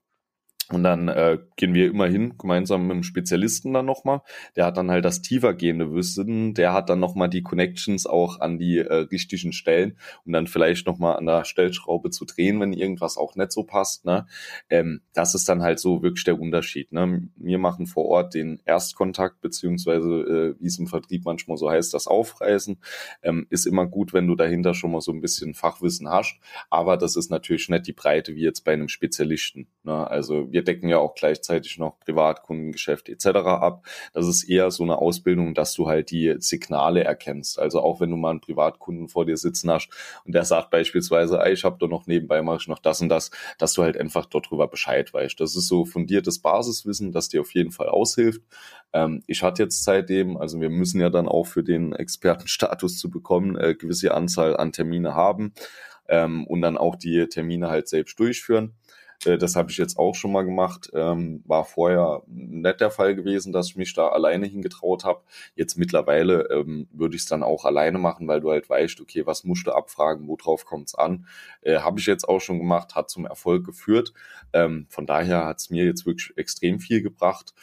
[0.71, 4.23] und dann äh, gehen wir immer hin, gemeinsam mit dem Spezialisten dann nochmal.
[4.57, 8.59] Der hat dann halt das tiefergehende Wissen, der hat dann nochmal die Connections auch an
[8.59, 13.19] die äh, richtigen Stellen, um dann vielleicht nochmal an der Stellschraube zu drehen, wenn irgendwas
[13.19, 14.07] auch nicht so passt.
[14.07, 14.27] Ne?
[14.71, 16.93] Ähm, das ist dann halt so wirklich der Unterschied.
[16.93, 17.29] Ne?
[17.37, 21.93] Wir machen vor Ort den Erstkontakt, beziehungsweise äh, wie es im Vertrieb manchmal so heißt,
[21.93, 22.79] das Aufreißen.
[23.23, 26.39] Ähm, ist immer gut, wenn du dahinter schon mal so ein bisschen Fachwissen hast,
[26.71, 29.67] aber das ist natürlich nicht die Breite wie jetzt bei einem Spezialisten.
[29.83, 30.09] Ne?
[30.09, 33.27] Also wir decken ja auch gleichzeitig noch Privatkundengeschäft etc.
[33.27, 33.85] ab.
[34.13, 37.59] Das ist eher so eine Ausbildung, dass du halt die Signale erkennst.
[37.59, 39.89] Also auch wenn du mal einen Privatkunden vor dir sitzen hast
[40.25, 43.33] und der sagt beispielsweise, ich habe doch noch nebenbei mache ich noch das und das,
[43.59, 45.41] dass du halt einfach dort drüber Bescheid weißt.
[45.41, 48.41] Das ist so fundiertes Basiswissen, das dir auf jeden Fall aushilft.
[48.93, 53.11] Ähm, ich hatte jetzt seitdem, also wir müssen ja dann auch für den Expertenstatus zu
[53.11, 55.53] bekommen, äh, gewisse Anzahl an Termine haben
[56.09, 58.75] ähm, und dann auch die Termine halt selbst durchführen.
[59.25, 60.91] Äh, das habe ich jetzt auch schon mal gemacht.
[60.95, 65.23] Ähm, war vorher nicht der Fall gewesen, dass ich mich da alleine hingetraut habe.
[65.55, 69.27] Jetzt mittlerweile ähm, würde ich es dann auch alleine machen, weil du halt weißt, okay,
[69.27, 71.27] was musst du abfragen, worauf kommt es an.
[71.63, 74.13] Äh, habe ich jetzt auch schon gemacht, hat zum Erfolg geführt.
[74.53, 77.55] Ähm, von daher hat es mir jetzt wirklich extrem viel gebracht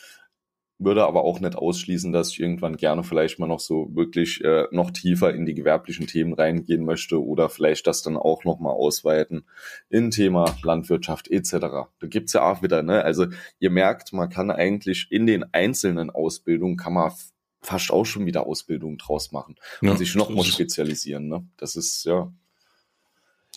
[0.84, 4.66] würde aber auch nicht ausschließen, dass ich irgendwann gerne vielleicht mal noch so wirklich äh,
[4.72, 9.46] noch tiefer in die gewerblichen Themen reingehen möchte oder vielleicht das dann auch nochmal ausweiten
[9.90, 11.52] in Thema Landwirtschaft etc.
[11.52, 13.04] Da gibt's ja auch wieder, ne?
[13.04, 13.28] Also
[13.60, 17.12] ihr merkt, man kann eigentlich in den einzelnen Ausbildungen kann man
[17.62, 21.28] fast auch schon wieder Ausbildungen draus machen und ja, sich noch mal spezialisieren.
[21.28, 21.48] Ne?
[21.58, 22.32] Das ist ja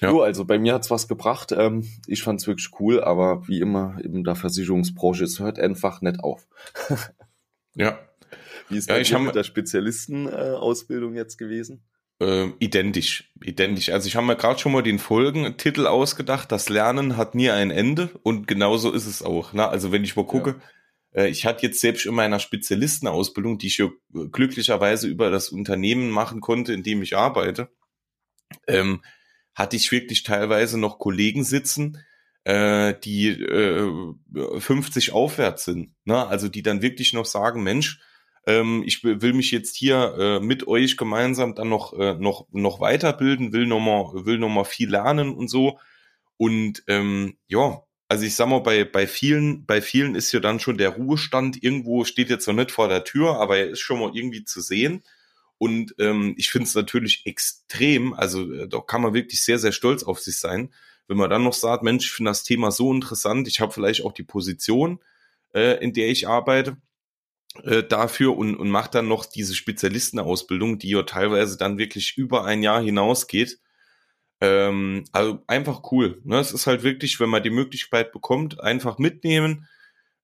[0.04, 0.10] ja.
[0.10, 1.52] Jo, also bei mir hat's was gebracht.
[1.52, 6.20] Ähm, ich fand's wirklich cool, aber wie immer in der Versicherungsbranche, es hört einfach nicht
[6.20, 6.46] auf.
[7.74, 7.98] ja.
[8.68, 11.84] Wie ist ja, ich mit der Spezialistenausbildung äh, jetzt gewesen?
[12.20, 13.90] Äh, identisch, identisch.
[13.90, 16.52] Also ich habe mir gerade schon mal den Folgentitel ausgedacht.
[16.52, 19.52] Das Lernen hat nie ein Ende und genauso ist es auch.
[19.52, 19.68] Ne?
[19.68, 20.60] Also wenn ich mal gucke,
[21.12, 21.22] ja.
[21.22, 23.88] äh, ich hatte jetzt selbst in meiner Spezialistenausbildung, die ich ja
[24.30, 27.68] glücklicherweise über das Unternehmen machen konnte, in dem ich arbeite.
[28.66, 29.02] Ähm,
[29.54, 31.98] hatte ich wirklich teilweise noch Kollegen sitzen,
[32.44, 34.14] äh, die äh,
[34.58, 35.94] 50 aufwärts sind.
[36.04, 36.26] Ne?
[36.26, 38.00] Also die dann wirklich noch sagen, Mensch,
[38.46, 42.80] ähm, ich will mich jetzt hier äh, mit euch gemeinsam dann noch, äh, noch, noch
[42.80, 45.78] weiterbilden, will nochmal will noch mal viel lernen und so.
[46.36, 50.60] Und ähm, ja, also ich sag mal, bei, bei vielen, bei vielen ist ja dann
[50.60, 54.00] schon der Ruhestand irgendwo, steht jetzt noch nicht vor der Tür, aber er ist schon
[54.00, 55.02] mal irgendwie zu sehen.
[55.58, 59.72] Und ähm, ich finde es natürlich extrem, also äh, da kann man wirklich sehr, sehr
[59.72, 60.72] stolz auf sich sein,
[61.06, 64.04] wenn man dann noch sagt, Mensch, ich finde das Thema so interessant, ich habe vielleicht
[64.04, 65.00] auch die Position,
[65.54, 66.76] äh, in der ich arbeite,
[67.62, 72.44] äh, dafür und, und macht dann noch diese Spezialistenausbildung, die ja teilweise dann wirklich über
[72.44, 73.60] ein Jahr hinausgeht.
[74.40, 76.20] Ähm, also einfach cool.
[76.24, 76.38] Ne?
[76.38, 79.68] Es ist halt wirklich, wenn man die Möglichkeit bekommt, einfach mitnehmen.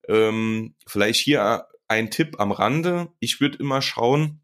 [0.08, 3.12] Ähm, vielleicht hier ein Tipp am Rande.
[3.20, 4.40] Ich würde immer schauen,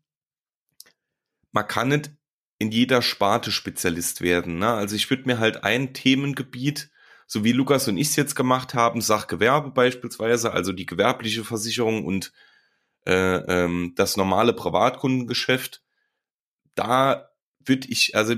[1.56, 2.10] man kann nicht
[2.58, 4.58] in jeder Sparte Spezialist werden.
[4.58, 4.68] Ne?
[4.68, 6.90] Also ich würde mir halt ein Themengebiet,
[7.26, 12.04] so wie Lukas und ich es jetzt gemacht haben, Sachgewerbe beispielsweise, also die gewerbliche Versicherung
[12.04, 12.32] und
[13.06, 15.82] äh, ähm, das normale Privatkundengeschäft,
[16.74, 17.30] da
[17.64, 18.34] würde ich, also,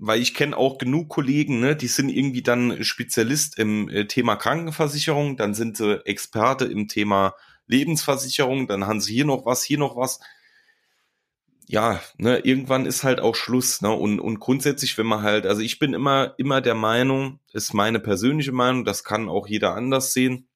[0.00, 4.36] weil ich kenne auch genug Kollegen, ne, die sind irgendwie dann Spezialist im äh, Thema
[4.36, 7.34] Krankenversicherung, dann sind sie Experte im Thema
[7.66, 10.20] Lebensversicherung, dann haben sie hier noch was, hier noch was.
[11.68, 13.90] Ja, ne, irgendwann ist halt auch Schluss, ne?
[13.90, 17.98] Und, und grundsätzlich, wenn man halt, also ich bin immer, immer der Meinung, ist meine
[17.98, 20.48] persönliche Meinung, das kann auch jeder anders sehen,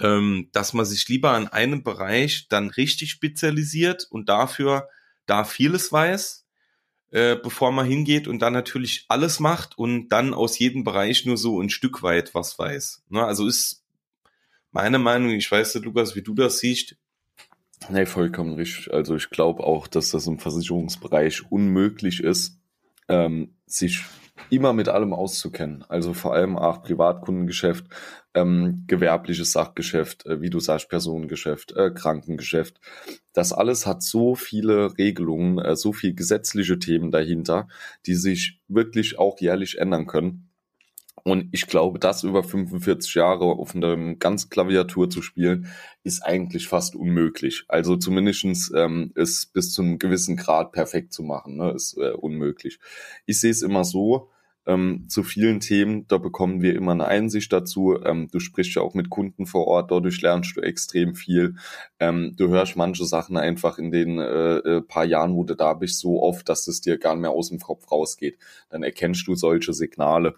[0.00, 4.88] ähm, dass man sich lieber an einem Bereich dann richtig spezialisiert und dafür
[5.26, 6.46] da vieles weiß,
[7.10, 11.36] äh, bevor man hingeht und dann natürlich alles macht und dann aus jedem Bereich nur
[11.36, 13.04] so ein Stück weit was weiß.
[13.10, 13.24] Ne?
[13.24, 13.84] Also ist
[14.72, 16.96] meine Meinung, ich weiß nicht, Lukas, wie du das siehst.
[17.90, 18.92] Nee, vollkommen richtig.
[18.92, 22.58] Also ich glaube auch, dass das im Versicherungsbereich unmöglich ist,
[23.08, 24.04] ähm, sich
[24.50, 25.84] immer mit allem auszukennen.
[25.88, 27.86] Also vor allem auch Privatkundengeschäft,
[28.34, 32.80] ähm, gewerbliches Sachgeschäft, äh, wie du sagst, Personengeschäft, äh, Krankengeschäft.
[33.32, 37.68] Das alles hat so viele Regelungen, äh, so viele gesetzliche Themen dahinter,
[38.06, 40.50] die sich wirklich auch jährlich ändern können.
[41.24, 45.68] Und ich glaube, das über 45 Jahre auf einer ganzen Klaviatur zu spielen,
[46.02, 47.64] ist eigentlich fast unmöglich.
[47.66, 52.10] Also zumindestens ähm, ist bis zu einem gewissen Grad perfekt zu machen, ne, ist äh,
[52.10, 52.78] unmöglich.
[53.24, 54.28] Ich sehe es immer so,
[54.66, 57.98] ähm, zu vielen Themen, da bekommen wir immer eine Einsicht dazu.
[58.04, 61.56] Ähm, du sprichst ja auch mit Kunden vor Ort, dadurch lernst du extrem viel.
[62.00, 65.74] Ähm, du hörst manche Sachen einfach in den äh, äh, paar Jahren, wo du da
[65.74, 68.38] bist, so oft, dass es dir gar nicht mehr aus dem Kopf rausgeht.
[68.70, 70.36] Dann erkennst du solche Signale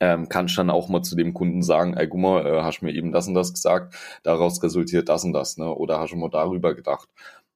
[0.00, 2.92] ähm, kannst dann auch mal zu dem Kunden sagen, ey, guck mal, äh, hast mir
[2.92, 5.72] eben das und das gesagt, daraus resultiert das und das, ne?
[5.74, 7.08] Oder hast du mal darüber gedacht?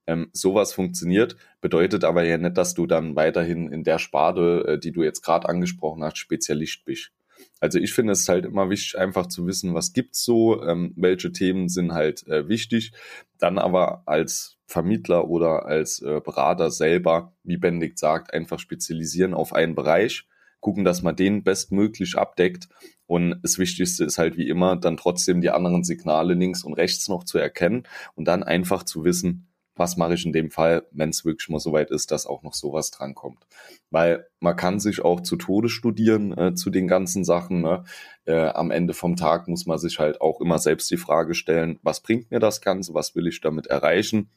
[0.07, 4.79] Ähm, sowas funktioniert, bedeutet aber ja nicht, dass du dann weiterhin in der Sparte, äh,
[4.79, 7.13] die du jetzt gerade angesprochen hast, Spezialist bist.
[7.61, 11.33] Also ich finde es halt immer wichtig, einfach zu wissen, was gibt's so, ähm, welche
[11.33, 12.93] Themen sind halt äh, wichtig,
[13.39, 19.53] dann aber als Vermittler oder als äh, Berater selber, wie Benedikt sagt, einfach spezialisieren auf
[19.53, 20.27] einen Bereich
[20.63, 22.69] gucken, dass man den bestmöglich abdeckt.
[23.07, 27.09] Und das Wichtigste ist halt wie immer, dann trotzdem die anderen Signale links und rechts
[27.09, 27.83] noch zu erkennen
[28.15, 31.59] und dann einfach zu wissen, was mache ich in dem Fall, wenn es wirklich mal
[31.59, 33.45] so weit ist, dass auch noch sowas drankommt.
[33.91, 37.63] Weil man kann sich auch zu Tode studieren äh, zu den ganzen Sachen.
[37.63, 37.85] Ne?
[38.25, 41.79] Äh, am Ende vom Tag muss man sich halt auch immer selbst die Frage stellen,
[41.83, 44.31] was bringt mir das Ganze, was will ich damit erreichen?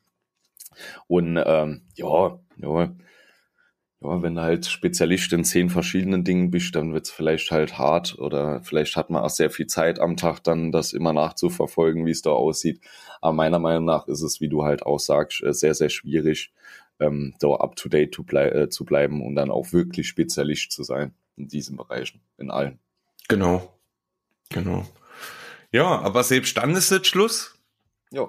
[1.07, 2.95] Und ähm, ja, ja,
[4.01, 8.17] ja, wenn du halt Spezialist in zehn verschiedenen Dingen bist, dann wird's vielleicht halt hart
[8.19, 12.11] oder vielleicht hat man auch sehr viel Zeit am Tag, dann das immer nachzuverfolgen, wie
[12.11, 12.81] es da aussieht.
[13.21, 16.53] Aber meiner Meinung nach ist es, wie du halt auch sagst, äh, sehr, sehr schwierig,
[16.99, 20.71] ähm, da up to date zu, blei äh, zu bleiben und dann auch wirklich Spezialist
[20.71, 22.79] zu sein in diesen Bereichen, in allen.
[23.27, 23.73] Genau.
[24.49, 24.85] Genau.
[25.71, 27.57] Ja, aber selbst dann ist es Schluss.
[28.11, 28.27] Ja.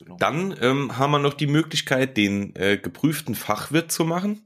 [0.00, 0.16] Genau.
[0.18, 4.42] Dann ähm, haben wir noch die Möglichkeit, den äh, geprüften Fachwirt zu machen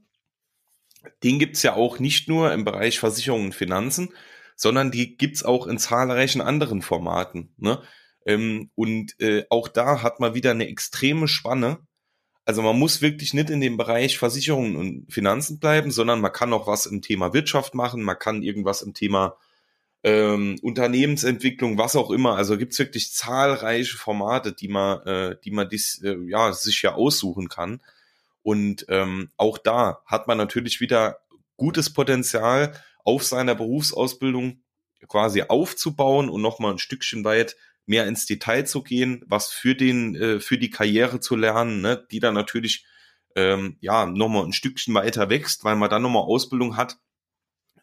[1.23, 4.09] den gibt's ja auch nicht nur im Bereich Versicherungen und Finanzen,
[4.55, 7.53] sondern die gibt's auch in zahlreichen anderen Formaten.
[7.57, 7.81] Ne?
[8.25, 11.79] Ähm, und äh, auch da hat man wieder eine extreme Spanne.
[12.45, 16.51] Also man muss wirklich nicht in dem Bereich Versicherungen und Finanzen bleiben, sondern man kann
[16.51, 19.37] auch was im Thema Wirtschaft machen, man kann irgendwas im Thema
[20.03, 22.35] ähm, Unternehmensentwicklung, was auch immer.
[22.35, 26.93] Also gibt's wirklich zahlreiche Formate, die man, äh, die man dies, äh, ja, sich ja
[26.93, 27.81] aussuchen kann.
[28.41, 31.19] Und ähm, auch da hat man natürlich wieder
[31.57, 32.73] gutes Potenzial,
[33.03, 34.61] auf seiner Berufsausbildung
[35.07, 40.15] quasi aufzubauen und nochmal ein Stückchen weit mehr ins Detail zu gehen, was für den,
[40.15, 42.85] äh, für die Karriere zu lernen, ne, die dann natürlich
[43.35, 46.97] ähm, ja nochmal ein Stückchen weiter wächst, weil man dann nochmal Ausbildung hat,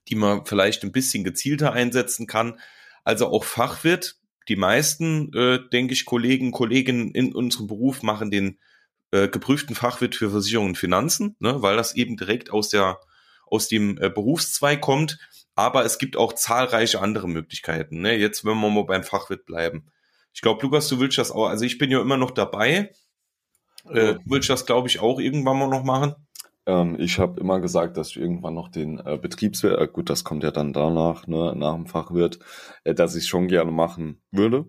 [0.09, 2.61] die man vielleicht ein bisschen gezielter einsetzen kann.
[3.05, 4.17] Also auch Fachwirt.
[4.49, 8.61] Die meisten, äh, denke ich, Kollegen, Kolleginnen in unserem Beruf machen den
[9.25, 12.99] äh, geprüften Fachwirt für Versicherungen und Finanzen, ne, weil das eben direkt aus der
[13.47, 15.19] aus dem äh, Berufszweig kommt.
[15.55, 18.01] Aber es gibt auch zahlreiche andere Möglichkeiten.
[18.03, 18.17] Ne?
[18.17, 19.87] Jetzt, wenn wir mal beim Fachwirt bleiben.
[20.35, 21.47] Ich glaube, Lukas, du willst das auch.
[21.47, 22.91] Also ich bin ja immer noch dabei.
[23.89, 26.15] Äh, du willst das, glaube ich, auch irgendwann mal noch machen?
[26.67, 30.25] Ähm, ich habe immer gesagt, dass ich irgendwann noch den äh, Betriebswirt, äh, gut, das
[30.25, 32.41] kommt ja dann danach, ne, nach dem Fachwirt,
[32.85, 34.67] äh, dass ich schon gerne machen würde.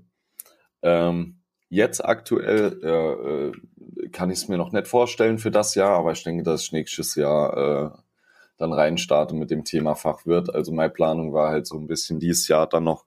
[0.84, 3.52] Ähm, jetzt aktuell äh, äh
[4.12, 6.72] kann ich es mir noch nicht vorstellen für das Jahr, aber ich denke, dass ich
[6.72, 7.98] nächstes Jahr äh,
[8.58, 10.54] dann rein starte mit dem Thema Fachwirt.
[10.54, 13.06] Also meine Planung war halt so ein bisschen dieses Jahr dann noch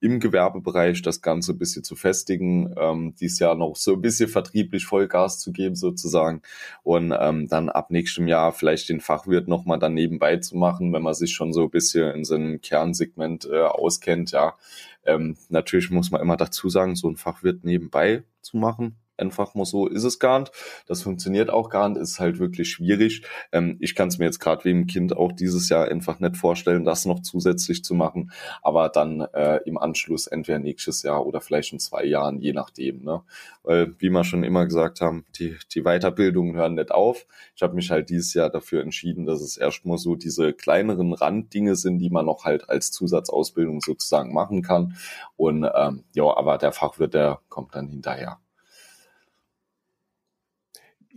[0.00, 4.28] im Gewerbebereich das Ganze ein bisschen zu festigen, ähm, dieses Jahr noch so ein bisschen
[4.28, 6.42] vertrieblich Vollgas zu geben sozusagen
[6.82, 11.02] und ähm, dann ab nächstem Jahr vielleicht den Fachwirt nochmal dann nebenbei zu machen, wenn
[11.02, 14.54] man sich schon so ein bisschen in seinem Kernsegment äh, auskennt, ja.
[15.04, 19.64] Ähm, natürlich muss man immer dazu sagen, so ein Fachwirt nebenbei zu machen, einfach mal
[19.64, 20.52] so ist es gar nicht.
[20.86, 23.22] Das funktioniert auch gar nicht, ist halt wirklich schwierig.
[23.52, 26.36] Ähm, ich kann es mir jetzt gerade wie ein Kind auch dieses Jahr einfach nicht
[26.36, 31.40] vorstellen, das noch zusätzlich zu machen, aber dann äh, im Anschluss entweder nächstes Jahr oder
[31.40, 33.02] vielleicht in zwei Jahren, je nachdem.
[33.02, 33.22] Ne?
[33.62, 37.26] Weil, wie wir schon immer gesagt haben, die, die Weiterbildungen hören nicht auf.
[37.54, 41.76] Ich habe mich halt dieses Jahr dafür entschieden, dass es erstmal so diese kleineren Randdinge
[41.76, 44.96] sind, die man noch halt als Zusatzausbildung sozusagen machen kann.
[45.36, 48.38] Und ähm, ja, aber der Fachwirt, der kommt dann hinterher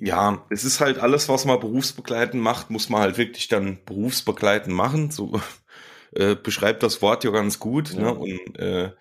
[0.04, 4.76] ja, es ist halt alles, was man berufsbegleitend macht, muss man halt wirklich dann berufsbegleitend
[4.76, 5.12] machen.
[5.12, 5.39] So
[6.12, 7.94] äh, beschreibt das Wort ja ganz gut.
[7.94, 8.02] Ne?
[8.02, 8.12] Ja.
[8.12, 8.13] Ne?
[8.13, 8.92] Und äh,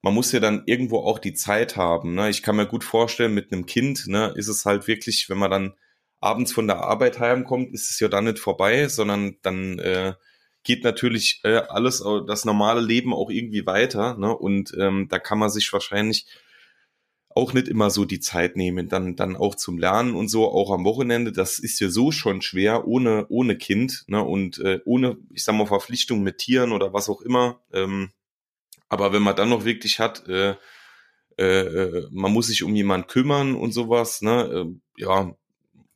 [0.00, 2.14] man muss ja dann irgendwo auch die Zeit haben.
[2.14, 2.30] Ne?
[2.30, 5.50] Ich kann mir gut vorstellen, mit einem Kind ne, ist es halt wirklich, wenn man
[5.50, 5.74] dann
[6.18, 10.14] abends von der Arbeit heimkommt, ist es ja dann nicht vorbei, sondern dann äh,
[10.62, 14.16] geht natürlich äh, alles, das normale Leben auch irgendwie weiter.
[14.16, 14.34] Ne?
[14.34, 16.26] Und ähm, da kann man sich wahrscheinlich
[17.38, 20.72] auch nicht immer so die Zeit nehmen, dann, dann auch zum Lernen und so, auch
[20.72, 21.30] am Wochenende.
[21.30, 25.54] Das ist ja so schon schwer, ohne, ohne Kind, ne, und äh, ohne, ich sag
[25.54, 27.60] mal, Verpflichtung mit Tieren oder was auch immer.
[27.72, 28.10] Ähm,
[28.88, 30.56] aber wenn man dann noch wirklich hat, äh,
[31.38, 35.32] äh, äh man muss sich um jemanden kümmern und sowas, ne, äh, ja,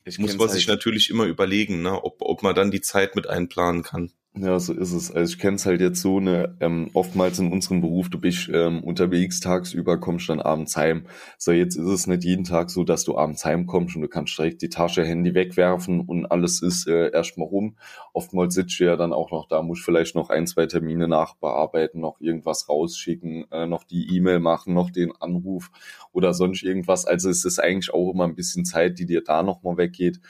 [0.05, 0.53] ich muss man halt.
[0.53, 4.13] sich natürlich immer überlegen, ne, ob, ob man dann die Zeit mit einplanen kann.
[4.35, 5.11] Ja, so ist es.
[5.11, 8.49] Also ich kenne es halt jetzt so, ne, ähm, oftmals in unserem Beruf, du bist
[8.51, 11.05] ähm, unterwegs tagsüber, kommst dann abends heim.
[11.37, 14.39] So, jetzt ist es nicht jeden Tag so, dass du abends heimkommst und du kannst
[14.39, 17.77] direkt die Tasche, Handy wegwerfen und alles ist äh, erstmal rum.
[18.15, 22.01] Oftmals sitzt du ja dann auch noch da, musst vielleicht noch ein, zwei Termine nachbearbeiten,
[22.01, 25.71] noch irgendwas rausschicken, äh, noch die E-Mail machen, noch den Anruf
[26.11, 27.05] oder sonst irgendwas.
[27.05, 30.21] Also es ist eigentlich auch immer ein bisschen Zeit, die dir da nochmal weggeht.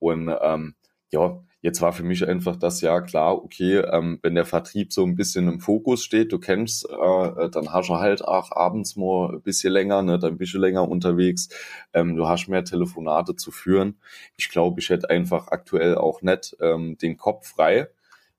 [0.00, 0.74] Und ähm,
[1.12, 5.04] ja, Jetzt war für mich einfach das ja klar, okay, ähm, wenn der Vertrieb so
[5.04, 9.30] ein bisschen im Fokus steht, du kennst, äh, dann hast du halt auch abends mal
[9.32, 11.48] ein bisschen länger, ne, dann bist du länger unterwegs,
[11.94, 13.96] ähm, du hast mehr Telefonate zu führen.
[14.36, 17.88] Ich glaube, ich hätte einfach aktuell auch nicht ähm, den Kopf frei,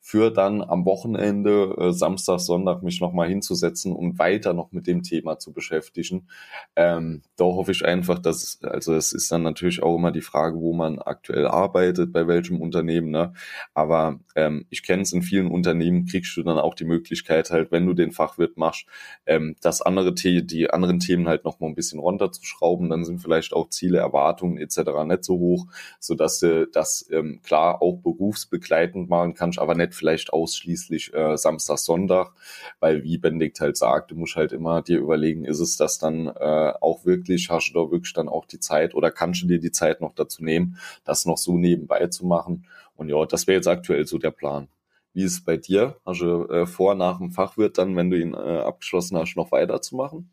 [0.05, 5.01] für dann am Wochenende, äh, Samstag, Sonntag, mich nochmal hinzusetzen und weiter noch mit dem
[5.01, 6.27] Thema zu beschäftigen.
[6.75, 10.59] Ähm, da hoffe ich einfach, dass, also es ist dann natürlich auch immer die Frage,
[10.59, 13.31] wo man aktuell arbeitet, bei welchem Unternehmen, ne?
[13.73, 17.71] Aber ähm, ich kenne es in vielen Unternehmen, kriegst du dann auch die Möglichkeit halt,
[17.71, 18.85] wenn du den Fachwirt machst,
[19.25, 23.53] ähm, das andere The die anderen Themen halt nochmal ein bisschen runterzuschrauben, dann sind vielleicht
[23.53, 24.79] auch Ziele, Erwartungen etc.
[25.05, 25.67] nicht so hoch,
[26.01, 31.77] sodass du das ähm, klar auch berufsbegleitend machen kannst, aber nicht vielleicht ausschließlich äh, Samstag,
[31.77, 32.33] Sonntag,
[32.79, 36.27] weil wie Benedikt halt sagt, du musst halt immer dir überlegen, ist es das dann
[36.27, 39.59] äh, auch wirklich, hast du da wirklich dann auch die Zeit oder kannst du dir
[39.59, 42.65] die Zeit noch dazu nehmen, das noch so nebenbei zu machen?
[42.95, 44.67] Und ja, das wäre jetzt aktuell so der Plan.
[45.13, 45.97] Wie ist es bei dir?
[46.05, 49.51] Hast du äh, vor, nach dem Fachwirt dann, wenn du ihn äh, abgeschlossen hast, noch
[49.51, 50.31] weiterzumachen?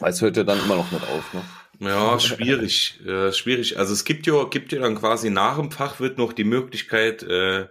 [0.00, 1.42] Weil es hört ja dann immer noch nicht auf, ne?
[1.80, 3.78] Ja, schwierig, äh, schwierig.
[3.78, 7.66] Also es gibt ja, gibt ja dann quasi nach dem Fachwirt noch die Möglichkeit, äh,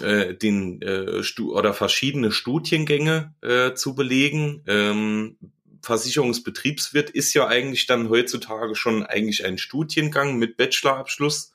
[0.00, 4.62] äh, den äh, Stu oder verschiedene Studiengänge äh, zu belegen.
[4.66, 5.36] Ähm,
[5.82, 11.52] Versicherungsbetriebswirt ist ja eigentlich dann heutzutage schon eigentlich ein Studiengang mit Bachelorabschluss.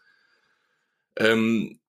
[1.17, 1.79] Ähm,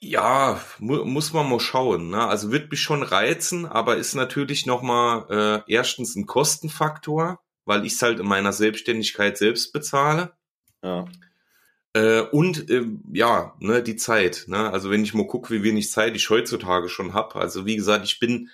[0.00, 2.10] ja, mu muss man mal schauen.
[2.10, 2.26] Ne?
[2.26, 7.94] Also wird mich schon reizen, aber ist natürlich nochmal äh, erstens ein Kostenfaktor, weil ich
[7.94, 10.32] es halt in meiner Selbstständigkeit selbst bezahle.
[10.82, 11.06] Ja.
[11.94, 14.44] Äh, und äh, ja, ne, die Zeit.
[14.48, 14.70] Ne?
[14.70, 17.36] Also wenn ich mal gucke, wie wenig Zeit ich heutzutage schon habe.
[17.36, 18.50] Also wie gesagt, ich bin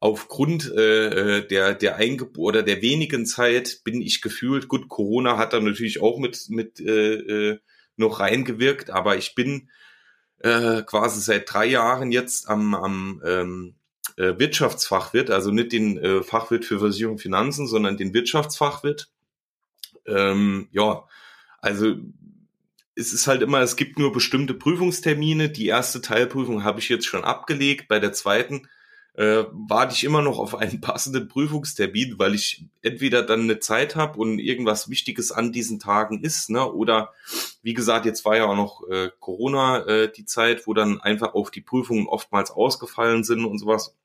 [0.00, 4.68] aufgrund äh, äh der der Eingeburt oder der wenigen Zeit bin ich gefühlt.
[4.68, 7.58] Gut, Corona hat da natürlich auch mit mit äh, äh,
[7.96, 9.70] noch reingewirkt, aber ich bin
[10.40, 13.74] äh, quasi seit drei Jahren jetzt am am ähm,
[14.16, 19.10] äh, Wirtschaftsfachwirt, also nicht den äh, Fachwirt für Versicherung und Finanzen, sondern den Wirtschaftsfachwirt.
[20.06, 21.04] Ähm, ja,
[21.60, 21.96] also
[22.98, 25.50] es ist halt immer, es gibt nur bestimmte Prüfungstermine.
[25.50, 27.86] Die erste Teilprüfung habe ich jetzt schon abgelegt.
[27.86, 28.68] Bei der zweiten
[29.14, 33.94] äh, warte ich immer noch auf einen passenden Prüfungstermin, weil ich entweder dann eine Zeit
[33.94, 36.70] habe und irgendwas Wichtiges an diesen Tagen ist, ne?
[36.70, 37.12] Oder
[37.62, 41.34] wie gesagt, jetzt war ja auch noch äh, Corona äh, die Zeit, wo dann einfach
[41.34, 43.96] auf die Prüfungen oftmals ausgefallen sind und sowas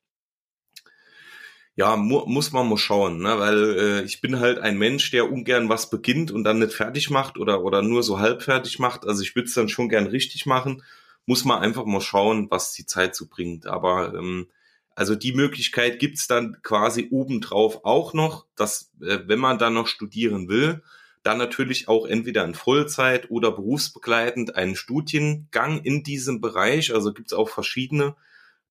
[1.76, 3.38] ja, mu muss man mal schauen, ne?
[3.38, 7.10] weil äh, ich bin halt ein Mensch, der ungern was beginnt und dann nicht fertig
[7.10, 9.06] macht oder, oder nur so halb fertig macht.
[9.06, 10.82] Also ich würde es dann schon gern richtig machen.
[11.26, 13.66] muss man einfach mal schauen, was die Zeit so bringt.
[13.66, 14.46] Aber ähm,
[14.94, 19.88] also die Möglichkeit gibt's dann quasi obendrauf auch noch, dass äh, wenn man dann noch
[19.88, 20.82] studieren will,
[21.24, 27.32] dann natürlich auch entweder in Vollzeit oder berufsbegleitend einen Studiengang in diesem Bereich, also gibt's
[27.32, 28.14] auch verschiedene,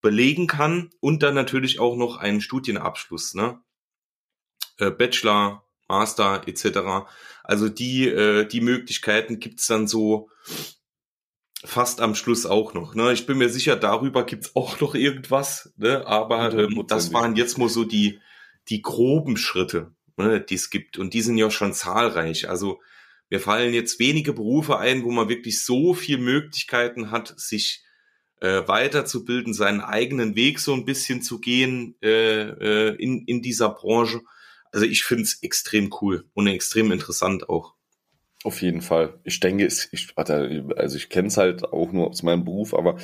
[0.03, 3.59] belegen kann und dann natürlich auch noch einen Studienabschluss, ne?
[4.77, 7.07] Äh, Bachelor, Master etc.
[7.43, 10.29] Also die, äh, die Möglichkeiten gibt's dann so
[11.63, 12.95] fast am Schluss auch noch.
[12.95, 13.13] Ne?
[13.13, 16.05] Ich bin mir sicher, darüber gibt's auch noch irgendwas, ne?
[16.05, 18.19] aber ähm, das waren jetzt mal so die,
[18.67, 20.97] die groben Schritte, ne, die es gibt.
[20.97, 22.49] Und die sind ja schon zahlreich.
[22.49, 22.81] Also
[23.29, 27.83] mir fallen jetzt wenige Berufe ein, wo man wirklich so viel Möglichkeiten hat, sich
[28.43, 33.69] äh, weiterzubilden, seinen eigenen Weg so ein bisschen zu gehen äh, äh, in, in dieser
[33.69, 34.19] Branche.
[34.71, 37.75] Also ich finde es extrem cool und extrem interessant auch.
[38.43, 39.17] Auf jeden Fall.
[39.23, 42.97] Ich denke, ich, also ich kenne es halt auch nur aus meinem Beruf, aber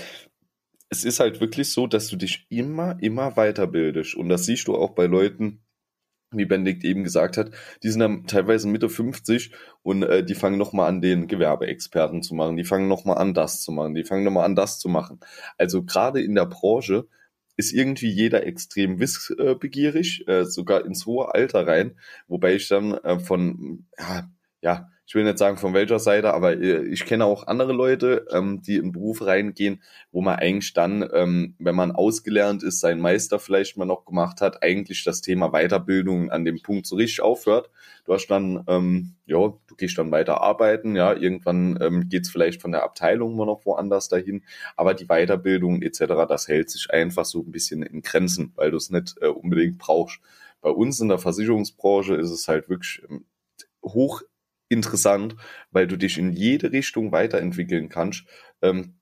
[0.90, 4.16] es ist halt wirklich so, dass du dich immer, immer weiterbildest.
[4.16, 5.62] Und das siehst du auch bei Leuten,
[6.32, 7.52] wie Benedikt eben gesagt hat,
[7.84, 9.52] die sind dann teilweise Mitte 50
[9.82, 12.56] und äh, die fangen nochmal an, den Gewerbeexperten zu machen.
[12.56, 13.96] Die fangen nochmal an, das zu machen.
[13.96, 15.20] Die fangen nochmal an, das zu machen.
[15.58, 17.08] Also gerade in der Branche
[17.58, 23.20] ist irgendwie jeder extrem wissbegierig, äh, sogar ins hohe Alter rein, wobei ich dann äh,
[23.20, 24.30] von, ja,
[24.62, 28.28] ja, ich will nicht sagen von welcher Seite, aber äh, ich kenne auch andere Leute,
[28.32, 29.82] ähm, die in Beruf reingehen,
[30.12, 34.40] wo man eigentlich dann, ähm, wenn man ausgelernt ist, seinen Meister vielleicht mal noch gemacht
[34.40, 37.72] hat, eigentlich das Thema Weiterbildung an dem Punkt so richtig aufhört.
[38.06, 42.62] Du hast dann, ähm, ja, du gehst dann weiter arbeiten, ja, irgendwann ähm, geht vielleicht
[42.62, 44.44] von der Abteilung mal noch woanders dahin,
[44.76, 48.78] aber die Weiterbildung etc., das hält sich einfach so ein bisschen in Grenzen, weil du
[48.78, 50.20] es nicht äh, unbedingt brauchst.
[50.62, 53.26] Bei uns in der Versicherungsbranche ist es halt wirklich ähm,
[53.84, 54.22] hoch
[54.70, 55.36] interessant,
[55.72, 58.26] weil du dich in jede Richtung weiterentwickeln kannst.
[58.62, 58.96] Ähm,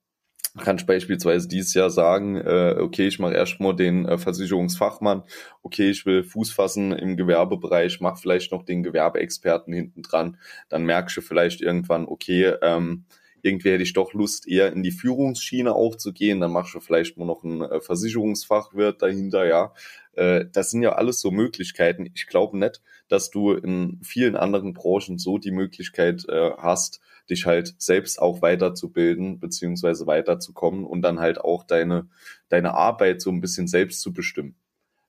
[0.57, 5.23] kannst beispielsweise dieses Jahr sagen, äh, okay, ich mache erstmal den äh, Versicherungsfachmann,
[5.61, 10.37] okay, ich will Fuß fassen im Gewerbebereich, mach vielleicht noch den Gewerbeexperten hinten dran,
[10.69, 13.05] dann merkst du vielleicht irgendwann, okay, ähm,
[13.41, 16.79] irgendwie hätte ich doch Lust, eher in die Führungsschiene auch zu gehen, dann machst du
[16.79, 19.73] vielleicht mal noch ein äh, Versicherungsfachwirt dahinter, ja.
[20.13, 22.09] Äh, das sind ja alles so Möglichkeiten.
[22.13, 26.99] Ich glaube nicht, dass du in vielen anderen Branchen so die Möglichkeit äh, hast,
[27.29, 32.07] dich halt selbst auch weiterzubilden, beziehungsweise weiterzukommen und dann halt auch deine,
[32.49, 34.55] deine Arbeit so ein bisschen selbst zu bestimmen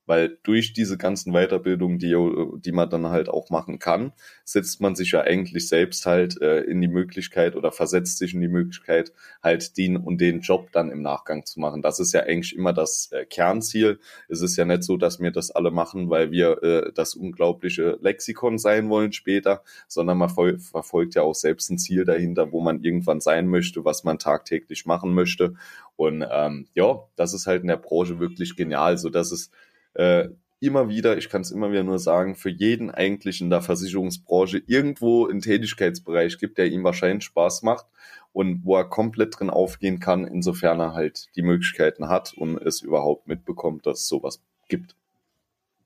[0.09, 2.17] weil durch diese ganzen Weiterbildungen, die,
[2.65, 4.13] die man dann halt auch machen kann,
[4.45, 8.41] setzt man sich ja eigentlich selbst halt äh, in die Möglichkeit oder versetzt sich in
[8.41, 11.83] die Möglichkeit, halt den und den Job dann im Nachgang zu machen.
[11.83, 14.01] Das ist ja eigentlich immer das äh, Kernziel.
[14.29, 17.99] Es ist ja nicht so, dass wir das alle machen, weil wir äh, das unglaubliche
[18.01, 22.83] Lexikon sein wollen später, sondern man verfolgt ja auch selbst ein Ziel dahinter, wo man
[22.83, 25.55] irgendwann sein möchte, was man tagtäglich machen möchte.
[25.97, 29.51] Und ähm, ja, das ist halt in der Branche wirklich genial, so dass es
[29.99, 30.29] äh,
[30.61, 34.63] immer wieder, ich kann es immer wieder nur sagen, für jeden eigentlich in der Versicherungsbranche
[34.67, 37.87] irgendwo einen Tätigkeitsbereich gibt, der ihm wahrscheinlich Spaß macht
[38.33, 42.81] und wo er komplett drin aufgehen kann, insofern er halt die Möglichkeiten hat und es
[42.81, 44.95] überhaupt mitbekommt, dass es sowas gibt.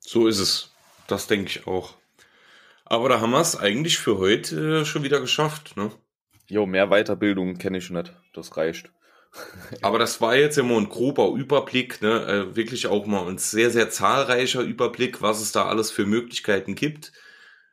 [0.00, 0.72] So ist es.
[1.06, 1.94] Das denke ich auch.
[2.84, 5.90] Aber da haben wir es eigentlich für heute äh, schon wieder geschafft, ne?
[6.48, 8.12] Jo, mehr Weiterbildung kenne ich nicht.
[8.34, 8.90] Das reicht.
[9.82, 12.26] Aber das war jetzt immer ein grober Überblick, ne?
[12.26, 16.74] Äh, wirklich auch mal ein sehr, sehr zahlreicher Überblick, was es da alles für Möglichkeiten
[16.74, 17.12] gibt.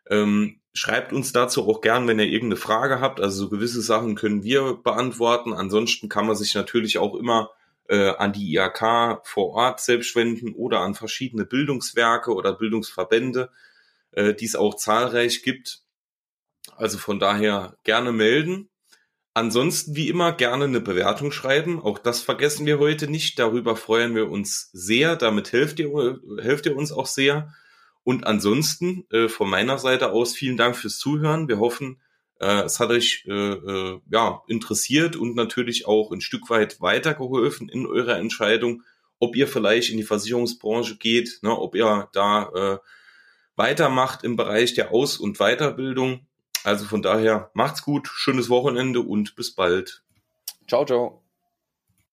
[0.10, 3.20] Ähm, schreibt uns dazu auch gern, wenn ihr irgendeine Frage habt.
[3.20, 5.54] Also so gewisse Sachen können wir beantworten.
[5.54, 7.52] Ansonsten kann man sich natürlich auch immer
[7.90, 13.52] äh, an die IAK vor Ort selbst wenden oder an verschiedene Bildungswerke oder Bildungsverbände,
[14.12, 15.82] äh, die es auch zahlreich gibt.
[16.76, 18.69] Also von daher gerne melden.
[19.40, 21.82] Ansonsten wie immer gerne eine Bewertung schreiben.
[21.82, 23.40] Auch das vergessen wir heute nicht.
[23.40, 25.16] Darüber freuen wir uns sehr.
[25.16, 27.54] Damit helft ihr, helft ihr uns auch sehr.
[28.04, 31.48] Und ansonsten äh, von meiner Seite aus vielen Dank fürs Zuhören.
[31.48, 32.02] Wir hoffen,
[32.42, 37.70] äh, es hat euch äh, äh, ja interessiert und natürlich auch ein Stück weit weitergeholfen
[37.70, 38.84] in eurer Entscheidung,
[39.20, 42.78] ob ihr vielleicht in die Versicherungsbranche geht, ne, ob ihr da äh,
[43.56, 46.28] weitermacht im Bereich der Aus- und Weiterbildung.
[46.70, 50.04] Also von daher macht's gut, schönes Wochenende und bis bald.
[50.68, 51.24] Ciao, ciao.